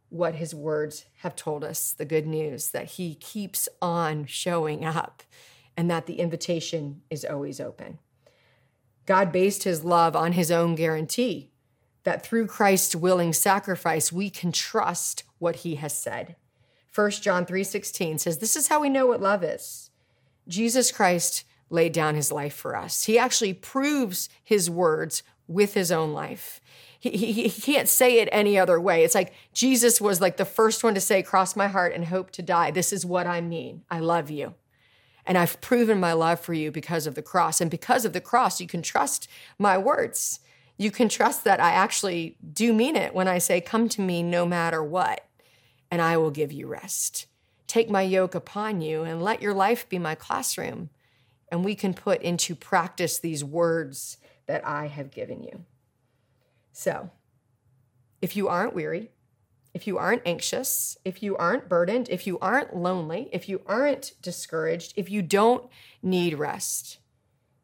what 0.08 0.34
his 0.34 0.54
words 0.54 1.06
have 1.18 1.36
told 1.36 1.62
us 1.62 1.92
the 1.92 2.04
good 2.04 2.26
news 2.26 2.70
that 2.70 2.92
he 2.92 3.14
keeps 3.14 3.68
on 3.80 4.26
showing 4.26 4.84
up 4.84 5.22
and 5.76 5.90
that 5.90 6.06
the 6.06 6.20
invitation 6.20 7.02
is 7.10 7.24
always 7.24 7.60
open. 7.60 7.98
God 9.06 9.32
based 9.32 9.62
his 9.64 9.84
love 9.84 10.14
on 10.16 10.32
his 10.32 10.50
own 10.50 10.74
guarantee 10.74 11.50
that 12.02 12.24
through 12.24 12.46
Christ's 12.46 12.96
willing 12.96 13.32
sacrifice, 13.32 14.12
we 14.12 14.30
can 14.30 14.52
trust 14.52 15.24
what 15.38 15.56
he 15.56 15.76
has 15.76 15.96
said. 15.96 16.36
1 16.94 17.10
John 17.22 17.46
3:16 17.46 18.20
says, 18.20 18.38
This 18.38 18.56
is 18.56 18.68
how 18.68 18.80
we 18.80 18.88
know 18.88 19.06
what 19.06 19.20
love 19.20 19.44
is. 19.44 19.90
Jesus 20.48 20.90
Christ 20.90 21.44
laid 21.68 21.92
down 21.92 22.14
his 22.14 22.32
life 22.32 22.54
for 22.54 22.74
us. 22.74 23.04
He 23.04 23.18
actually 23.18 23.54
proves 23.54 24.28
his 24.42 24.68
words 24.68 25.22
with 25.50 25.74
his 25.74 25.92
own 25.92 26.12
life. 26.12 26.60
He, 26.98 27.10
he, 27.10 27.48
he 27.48 27.60
can't 27.60 27.88
say 27.88 28.20
it 28.20 28.28
any 28.30 28.58
other 28.58 28.80
way. 28.80 29.04
It's 29.04 29.14
like 29.14 29.32
Jesus 29.52 30.00
was 30.00 30.20
like 30.20 30.36
the 30.36 30.44
first 30.44 30.84
one 30.84 30.94
to 30.94 31.00
say, 31.00 31.22
Cross 31.22 31.56
my 31.56 31.68
heart 31.68 31.94
and 31.94 32.06
hope 32.06 32.30
to 32.32 32.42
die. 32.42 32.70
This 32.70 32.92
is 32.92 33.04
what 33.04 33.26
I 33.26 33.40
mean. 33.40 33.82
I 33.90 34.00
love 34.00 34.30
you. 34.30 34.54
And 35.26 35.36
I've 35.36 35.60
proven 35.60 36.00
my 36.00 36.12
love 36.12 36.40
for 36.40 36.54
you 36.54 36.70
because 36.70 37.06
of 37.06 37.14
the 37.14 37.22
cross. 37.22 37.60
And 37.60 37.70
because 37.70 38.04
of 38.04 38.12
the 38.12 38.20
cross, 38.20 38.60
you 38.60 38.66
can 38.66 38.82
trust 38.82 39.28
my 39.58 39.76
words 39.76 40.40
you 40.80 40.90
can 40.90 41.10
trust 41.10 41.44
that 41.44 41.60
I 41.60 41.72
actually 41.72 42.38
do 42.54 42.72
mean 42.72 42.96
it 42.96 43.14
when 43.14 43.28
I 43.28 43.36
say, 43.36 43.60
Come 43.60 43.90
to 43.90 44.00
me 44.00 44.22
no 44.22 44.46
matter 44.46 44.82
what, 44.82 45.26
and 45.90 46.00
I 46.00 46.16
will 46.16 46.30
give 46.30 46.52
you 46.52 46.68
rest. 46.68 47.26
Take 47.66 47.90
my 47.90 48.00
yoke 48.00 48.34
upon 48.34 48.80
you 48.80 49.02
and 49.02 49.22
let 49.22 49.42
your 49.42 49.52
life 49.52 49.86
be 49.90 49.98
my 49.98 50.14
classroom. 50.14 50.88
And 51.52 51.66
we 51.66 51.74
can 51.74 51.92
put 51.92 52.22
into 52.22 52.54
practice 52.54 53.18
these 53.18 53.44
words 53.44 54.16
that 54.50 54.66
I 54.66 54.88
have 54.88 55.12
given 55.12 55.44
you. 55.44 55.64
So, 56.72 57.10
if 58.20 58.34
you 58.34 58.48
aren't 58.48 58.74
weary, 58.74 59.12
if 59.72 59.86
you 59.86 59.96
aren't 59.96 60.26
anxious, 60.26 60.98
if 61.04 61.22
you 61.22 61.36
aren't 61.36 61.68
burdened, 61.68 62.08
if 62.08 62.26
you 62.26 62.36
aren't 62.40 62.74
lonely, 62.74 63.28
if 63.32 63.48
you 63.48 63.62
aren't 63.64 64.14
discouraged, 64.20 64.94
if 64.96 65.08
you 65.08 65.22
don't 65.22 65.70
need 66.02 66.36
rest, 66.36 66.98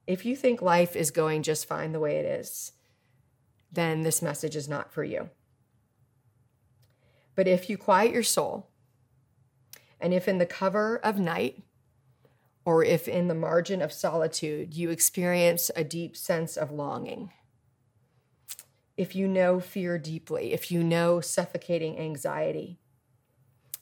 if 0.07 0.25
you 0.25 0.37
think 0.37 0.63
life 0.63 0.95
is 0.95 1.11
going 1.11 1.43
just 1.43 1.67
fine 1.67 1.91
the 1.91 1.99
way 1.99 2.19
it 2.19 2.25
is, 2.25 2.71
then 3.73 4.03
this 4.03 4.23
message 4.23 4.55
is 4.55 4.69
not 4.69 4.93
for 4.93 5.03
you. 5.03 5.31
But 7.35 7.49
if 7.49 7.69
you 7.69 7.77
quiet 7.77 8.13
your 8.13 8.23
soul, 8.23 8.69
and 10.01 10.15
if 10.15 10.29
in 10.29 10.39
the 10.39 10.47
cover 10.47 10.99
of 10.99 11.19
night, 11.19 11.65
or 12.67 12.83
if 12.83 13.07
in 13.07 13.29
the 13.29 13.35
margin 13.35 13.81
of 13.81 13.93
solitude 13.93 14.75
you 14.75 14.91
experience 14.91 15.71
a 15.77 15.85
deep 15.85 16.17
sense 16.17 16.57
of 16.57 16.73
longing, 16.73 17.33
if 18.97 19.15
you 19.15 19.29
know 19.29 19.61
fear 19.61 19.97
deeply, 19.99 20.53
if 20.53 20.71
you 20.71 20.83
know 20.83 21.21
suffocating 21.21 21.97
anxiety, 21.97 22.81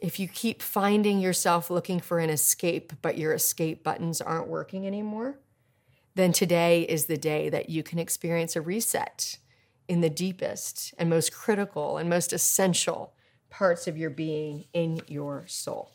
if 0.00 0.20
you 0.20 0.28
keep 0.28 0.60
finding 0.60 1.18
yourself 1.18 1.70
looking 1.70 1.98
for 1.98 2.18
an 2.18 2.28
escape, 2.28 2.92
but 3.00 3.16
your 3.16 3.32
escape 3.32 3.82
buttons 3.82 4.20
aren't 4.20 4.48
working 4.48 4.86
anymore, 4.86 5.40
then 6.14 6.30
today 6.30 6.82
is 6.82 7.06
the 7.06 7.16
day 7.16 7.48
that 7.48 7.70
you 7.70 7.82
can 7.82 7.98
experience 7.98 8.54
a 8.54 8.60
reset 8.60 9.38
in 9.88 10.02
the 10.02 10.10
deepest 10.10 10.92
and 10.98 11.08
most 11.08 11.32
critical 11.32 11.96
and 11.96 12.10
most 12.10 12.34
essential 12.34 13.14
parts 13.48 13.86
of 13.86 13.96
your 13.96 14.10
being 14.10 14.66
in 14.74 15.00
your 15.06 15.46
soul. 15.46 15.93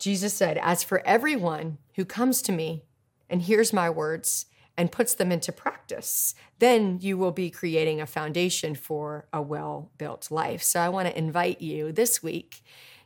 Jesus 0.00 0.34
said, 0.34 0.58
As 0.58 0.82
for 0.82 1.06
everyone 1.06 1.78
who 1.94 2.04
comes 2.04 2.42
to 2.42 2.52
me 2.52 2.84
and 3.28 3.42
hears 3.42 3.72
my 3.72 3.88
words 3.88 4.46
and 4.76 4.90
puts 4.90 5.14
them 5.14 5.30
into 5.30 5.52
practice, 5.52 6.34
then 6.58 6.98
you 7.00 7.18
will 7.18 7.32
be 7.32 7.50
creating 7.50 8.00
a 8.00 8.06
foundation 8.06 8.74
for 8.74 9.26
a 9.32 9.42
well 9.42 9.90
built 9.98 10.30
life. 10.30 10.62
So 10.62 10.80
I 10.80 10.88
want 10.88 11.06
to 11.06 11.16
invite 11.16 11.60
you 11.60 11.92
this 11.92 12.22
week 12.22 12.62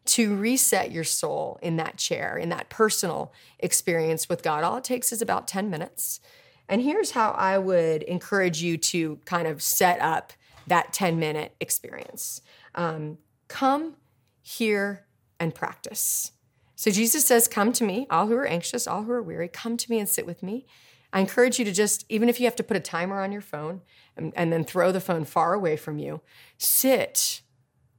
to 0.07 0.37
reset 0.37 0.93
your 0.93 1.05
soul 1.05 1.59
in 1.63 1.77
that 1.77 1.97
chair, 1.97 2.37
in 2.37 2.51
that 2.51 2.69
personal 2.69 3.33
experience 3.59 4.29
with 4.29 4.43
God. 4.43 4.63
All 4.63 4.77
it 4.77 4.85
takes 4.85 5.13
is 5.13 5.21
about 5.21 5.49
10 5.49 5.71
minutes. 5.71 6.21
And 6.69 6.81
here's 6.81 7.11
how 7.11 7.33
I 7.33 7.59
would 7.59 8.03
encourage 8.05 8.63
you 8.63 8.77
to 8.77 9.19
kind 9.25 9.49
of 9.49 9.63
set 9.63 10.01
up 10.01 10.33
that 10.67 10.93
10 10.93 11.19
minute 11.19 11.55
experience 11.61 12.41
um, 12.75 13.19
come, 13.49 13.97
hear, 14.43 15.07
and 15.41 15.55
practice. 15.55 16.33
So 16.77 16.91
Jesus 16.91 17.25
says, 17.25 17.49
Come 17.49 17.73
to 17.75 17.85
me, 17.85 18.07
all 18.11 18.27
who 18.27 18.37
are 18.37 18.47
anxious, 18.47 18.87
all 18.87 19.05
who 19.05 19.13
are 19.13 19.23
weary, 19.23 19.49
come 19.49 19.77
to 19.77 19.91
me 19.91 19.99
and 19.99 20.09
sit 20.09 20.27
with 20.27 20.43
me. 20.43 20.67
I 21.13 21.21
encourage 21.21 21.61
you 21.61 21.65
to 21.65 21.73
just, 21.73 22.05
even 22.09 22.29
if 22.29 22.41
you 22.41 22.47
have 22.47 22.57
to 22.57 22.65
put 22.65 22.77
a 22.77 22.81
timer 22.81 23.21
on 23.21 23.31
your 23.31 23.41
phone 23.41 23.83
and, 24.17 24.33
and 24.35 24.53
then 24.53 24.65
throw 24.65 24.91
the 24.91 25.01
phone 25.01 25.25
far 25.25 25.55
away 25.55 25.77
from 25.77 25.99
you, 25.99 26.21
sit 26.59 27.43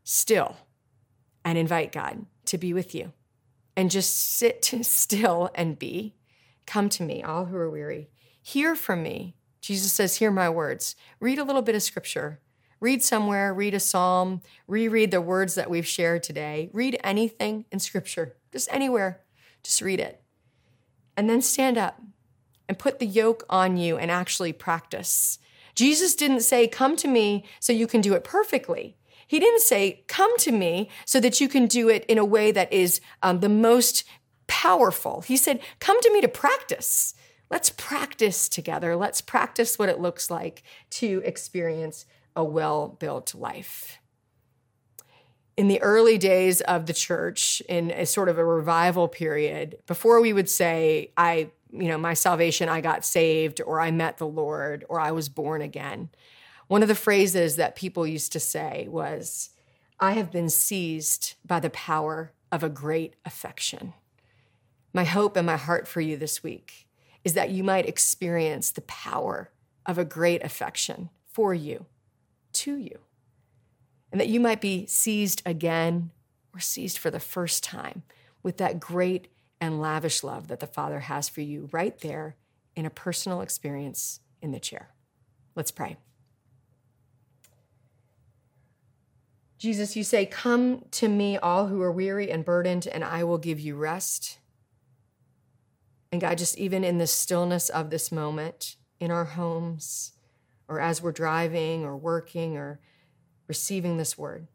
still 0.04 0.58
and 1.46 1.58
invite 1.58 1.94
God 1.94 2.26
to 2.46 2.58
be 2.58 2.74
with 2.74 2.94
you. 2.94 3.14
And 3.78 3.90
just 3.90 4.18
sit 4.18 4.66
still 4.82 5.50
and 5.56 5.80
be. 5.80 6.16
Come 6.66 6.90
to 6.90 7.04
me, 7.04 7.24
all 7.24 7.46
who 7.46 7.56
are 7.56 7.70
weary. 7.70 8.10
Hear 8.42 8.76
from 8.76 9.02
me. 9.04 9.36
Jesus 9.62 9.94
says, 9.94 10.18
Hear 10.18 10.32
my 10.32 10.50
words. 10.50 10.96
Read 11.20 11.40
a 11.40 11.44
little 11.44 11.62
bit 11.62 11.76
of 11.76 11.84
scripture. 11.84 12.42
Read 12.82 13.02
somewhere, 13.02 13.54
read 13.54 13.74
a 13.74 13.80
psalm, 13.80 14.42
reread 14.68 15.12
the 15.12 15.22
words 15.22 15.56
that 15.56 15.70
we've 15.70 15.88
shared 15.88 16.22
today. 16.22 16.70
Read 16.74 17.00
anything 17.04 17.66
in 17.72 17.80
scripture, 17.80 18.36
just 18.56 18.70
anywhere. 18.72 19.22
Just 19.64 19.82
read 19.82 20.00
it. 20.00 20.22
And 21.18 21.30
then 21.30 21.42
stand 21.42 21.78
up 21.78 22.02
and 22.68 22.80
put 22.80 23.00
the 23.00 23.06
yoke 23.06 23.44
on 23.50 23.76
you 23.78 23.98
and 23.98 24.10
actually 24.10 24.54
practice. 24.54 25.40
Jesus 25.76 26.16
didn't 26.16 26.40
say, 26.40 26.68
Come 26.68 26.96
to 26.98 27.08
me 27.08 27.46
so 27.60 27.74
you 27.74 27.86
can 27.86 28.02
do 28.02 28.14
it 28.14 28.24
perfectly. 28.24 28.96
He 29.28 29.40
didn't 29.40 29.62
say, 29.62 30.04
Come 30.08 30.38
to 30.40 30.52
me 30.52 30.90
so 31.06 31.20
that 31.20 31.42
you 31.42 31.50
can 31.50 31.68
do 31.68 31.90
it 31.90 32.06
in 32.06 32.18
a 32.18 32.26
way 32.26 32.52
that 32.52 32.72
is 32.72 33.02
um, 33.22 33.42
the 33.42 33.50
most 33.50 34.06
powerful. 34.48 35.22
He 35.22 35.36
said, 35.36 35.60
Come 35.80 36.00
to 36.02 36.14
me 36.14 36.22
to 36.22 36.28
practice. 36.30 37.14
Let's 37.50 37.70
practice 37.70 38.48
together. 38.48 38.96
Let's 38.96 39.22
practice 39.22 39.78
what 39.78 39.90
it 39.90 40.00
looks 40.00 40.32
like 40.32 40.64
to 40.92 41.22
experience 41.26 42.06
a 42.36 42.44
well 42.44 42.88
built 42.88 43.36
life. 43.36 44.00
In 45.58 45.68
the 45.68 45.82
early 45.82 46.18
days 46.18 46.62
of 46.62 46.86
the 46.86 46.94
church, 46.94 47.62
in 47.70 47.92
a 47.92 48.06
sort 48.06 48.28
of 48.28 48.38
a 48.38 48.44
revival 48.44 49.08
period, 49.08 49.78
before 49.88 50.20
we 50.20 50.34
would 50.34 50.50
say, 50.50 51.12
I, 51.16 51.50
you 51.72 51.88
know, 51.88 51.98
my 51.98 52.14
salvation, 52.14 52.68
I 52.68 52.82
got 52.82 53.06
saved, 53.06 53.62
or 53.62 53.80
I 53.80 53.92
met 53.92 54.18
the 54.18 54.28
Lord, 54.28 54.84
or 54.90 55.00
I 55.00 55.12
was 55.12 55.30
born 55.30 55.62
again, 55.62 56.10
one 56.68 56.82
of 56.82 56.88
the 56.88 56.96
phrases 56.96 57.56
that 57.56 57.76
people 57.76 58.06
used 58.08 58.32
to 58.34 58.40
say 58.40 58.88
was, 58.90 59.52
I 60.00 60.14
have 60.14 60.32
been 60.32 60.50
seized 60.50 61.36
by 61.46 61.60
the 61.60 61.70
power 61.70 62.34
of 62.52 62.64
a 62.64 62.70
great 62.70 63.16
affection. 63.24 63.94
My 64.94 65.04
hope 65.04 65.38
and 65.38 65.46
my 65.46 65.58
heart 65.58 65.88
for 65.88 66.02
you 66.02 66.18
this 66.18 66.44
week 66.44 66.88
is 67.24 67.34
that 67.34 67.50
you 67.50 67.64
might 67.64 67.88
experience 67.88 68.72
the 68.72 68.82
power 68.82 69.52
of 69.86 69.98
a 69.98 70.06
great 70.06 70.44
affection 70.44 71.10
for 71.28 71.54
you, 71.54 71.86
to 72.54 72.76
you, 72.76 73.00
and 74.16 74.22
that 74.22 74.30
you 74.30 74.40
might 74.40 74.62
be 74.62 74.86
seized 74.86 75.42
again 75.46 76.10
or 76.54 76.62
seized 76.62 76.98
for 76.98 77.12
the 77.12 77.20
first 77.20 77.66
time 77.66 78.04
with 78.44 78.56
that 78.56 78.80
great 78.80 79.28
and 79.60 79.82
lavish 79.82 80.24
love 80.24 80.48
that 80.48 80.62
the 80.62 80.68
Father 80.68 81.02
has 81.02 81.28
for 81.28 81.42
you 81.42 81.68
right 81.74 82.00
there 82.00 82.38
in 82.78 82.86
a 82.86 82.90
personal 82.90 83.42
experience 83.42 84.22
in 84.42 84.52
the 84.52 84.60
chair. 84.62 84.88
Let's 85.54 85.70
pray. 85.70 85.98
Jesus, 89.58 89.98
you 89.98 90.04
say, 90.06 90.26
Come 90.26 90.86
to 90.92 91.10
me, 91.10 91.38
all 91.38 91.68
who 91.68 91.82
are 91.82 91.92
weary 91.92 92.32
and 92.32 92.46
burdened, 92.46 92.88
and 92.88 93.04
I 93.04 93.26
will 93.26 93.38
give 93.38 93.60
you 93.60 93.76
rest. 93.76 94.38
And 96.14 96.22
God, 96.22 96.38
just 96.38 96.58
even 96.58 96.86
in 96.86 97.00
the 97.00 97.08
stillness 97.08 97.68
of 97.68 97.90
this 97.90 98.14
moment, 98.14 98.78
in 98.98 99.12
our 99.12 99.26
homes, 99.26 100.14
or 100.70 100.80
as 100.80 101.02
we're 101.02 101.12
driving 101.12 101.84
or 101.84 101.98
working 101.98 102.56
or 102.56 102.80
receiving 103.48 103.98
this 103.98 104.18
word, 104.18 104.48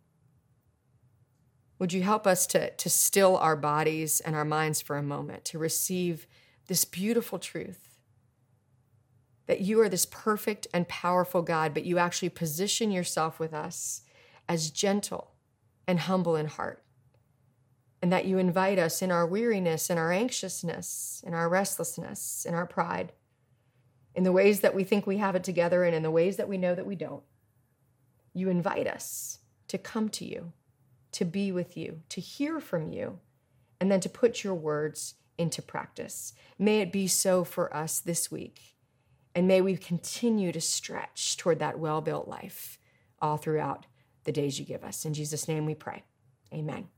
would 1.78 1.92
you 1.92 2.02
help 2.02 2.26
us 2.26 2.46
to, 2.48 2.70
to 2.70 2.90
still 2.90 3.36
our 3.38 3.56
bodies 3.56 4.20
and 4.20 4.36
our 4.36 4.44
minds 4.44 4.80
for 4.80 4.96
a 4.96 5.02
moment, 5.02 5.44
to 5.46 5.58
receive 5.58 6.26
this 6.66 6.84
beautiful 6.84 7.38
truth 7.38 7.90
that 9.50 9.60
you 9.60 9.80
are 9.80 9.88
this 9.88 10.06
perfect 10.06 10.68
and 10.72 10.86
powerful 10.86 11.42
God, 11.42 11.74
but 11.74 11.84
you 11.84 11.98
actually 11.98 12.28
position 12.28 12.92
yourself 12.92 13.40
with 13.40 13.52
us 13.52 14.02
as 14.48 14.70
gentle 14.70 15.32
and 15.88 15.98
humble 15.98 16.36
in 16.36 16.46
heart. 16.46 16.84
And 18.00 18.12
that 18.12 18.26
you 18.26 18.38
invite 18.38 18.78
us 18.78 19.02
in 19.02 19.10
our 19.10 19.26
weariness, 19.26 19.90
in 19.90 19.98
our 19.98 20.12
anxiousness, 20.12 21.24
in 21.26 21.34
our 21.34 21.48
restlessness, 21.48 22.46
in 22.48 22.54
our 22.54 22.64
pride, 22.64 23.10
in 24.14 24.22
the 24.22 24.30
ways 24.30 24.60
that 24.60 24.72
we 24.72 24.84
think 24.84 25.04
we 25.04 25.16
have 25.16 25.34
it 25.34 25.42
together 25.42 25.82
and 25.82 25.96
in 25.96 26.04
the 26.04 26.12
ways 26.12 26.36
that 26.36 26.48
we 26.48 26.56
know 26.56 26.76
that 26.76 26.86
we 26.86 26.94
don't. 26.94 27.24
You 28.32 28.48
invite 28.48 28.86
us 28.86 29.38
to 29.68 29.78
come 29.78 30.08
to 30.10 30.24
you, 30.24 30.52
to 31.12 31.24
be 31.24 31.52
with 31.52 31.76
you, 31.76 32.02
to 32.10 32.20
hear 32.20 32.60
from 32.60 32.92
you, 32.92 33.18
and 33.80 33.90
then 33.90 34.00
to 34.00 34.08
put 34.08 34.44
your 34.44 34.54
words 34.54 35.14
into 35.38 35.62
practice. 35.62 36.34
May 36.58 36.80
it 36.80 36.92
be 36.92 37.06
so 37.06 37.44
for 37.44 37.74
us 37.74 37.98
this 37.98 38.30
week. 38.30 38.76
And 39.34 39.46
may 39.46 39.60
we 39.60 39.76
continue 39.76 40.52
to 40.52 40.60
stretch 40.60 41.36
toward 41.36 41.60
that 41.60 41.78
well 41.78 42.00
built 42.00 42.28
life 42.28 42.78
all 43.20 43.36
throughout 43.36 43.86
the 44.24 44.32
days 44.32 44.58
you 44.58 44.66
give 44.66 44.84
us. 44.84 45.04
In 45.04 45.14
Jesus' 45.14 45.48
name 45.48 45.66
we 45.66 45.74
pray. 45.74 46.02
Amen. 46.52 46.88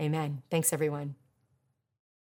Amen. 0.00 0.42
Thanks, 0.50 0.72
everyone. 0.72 1.16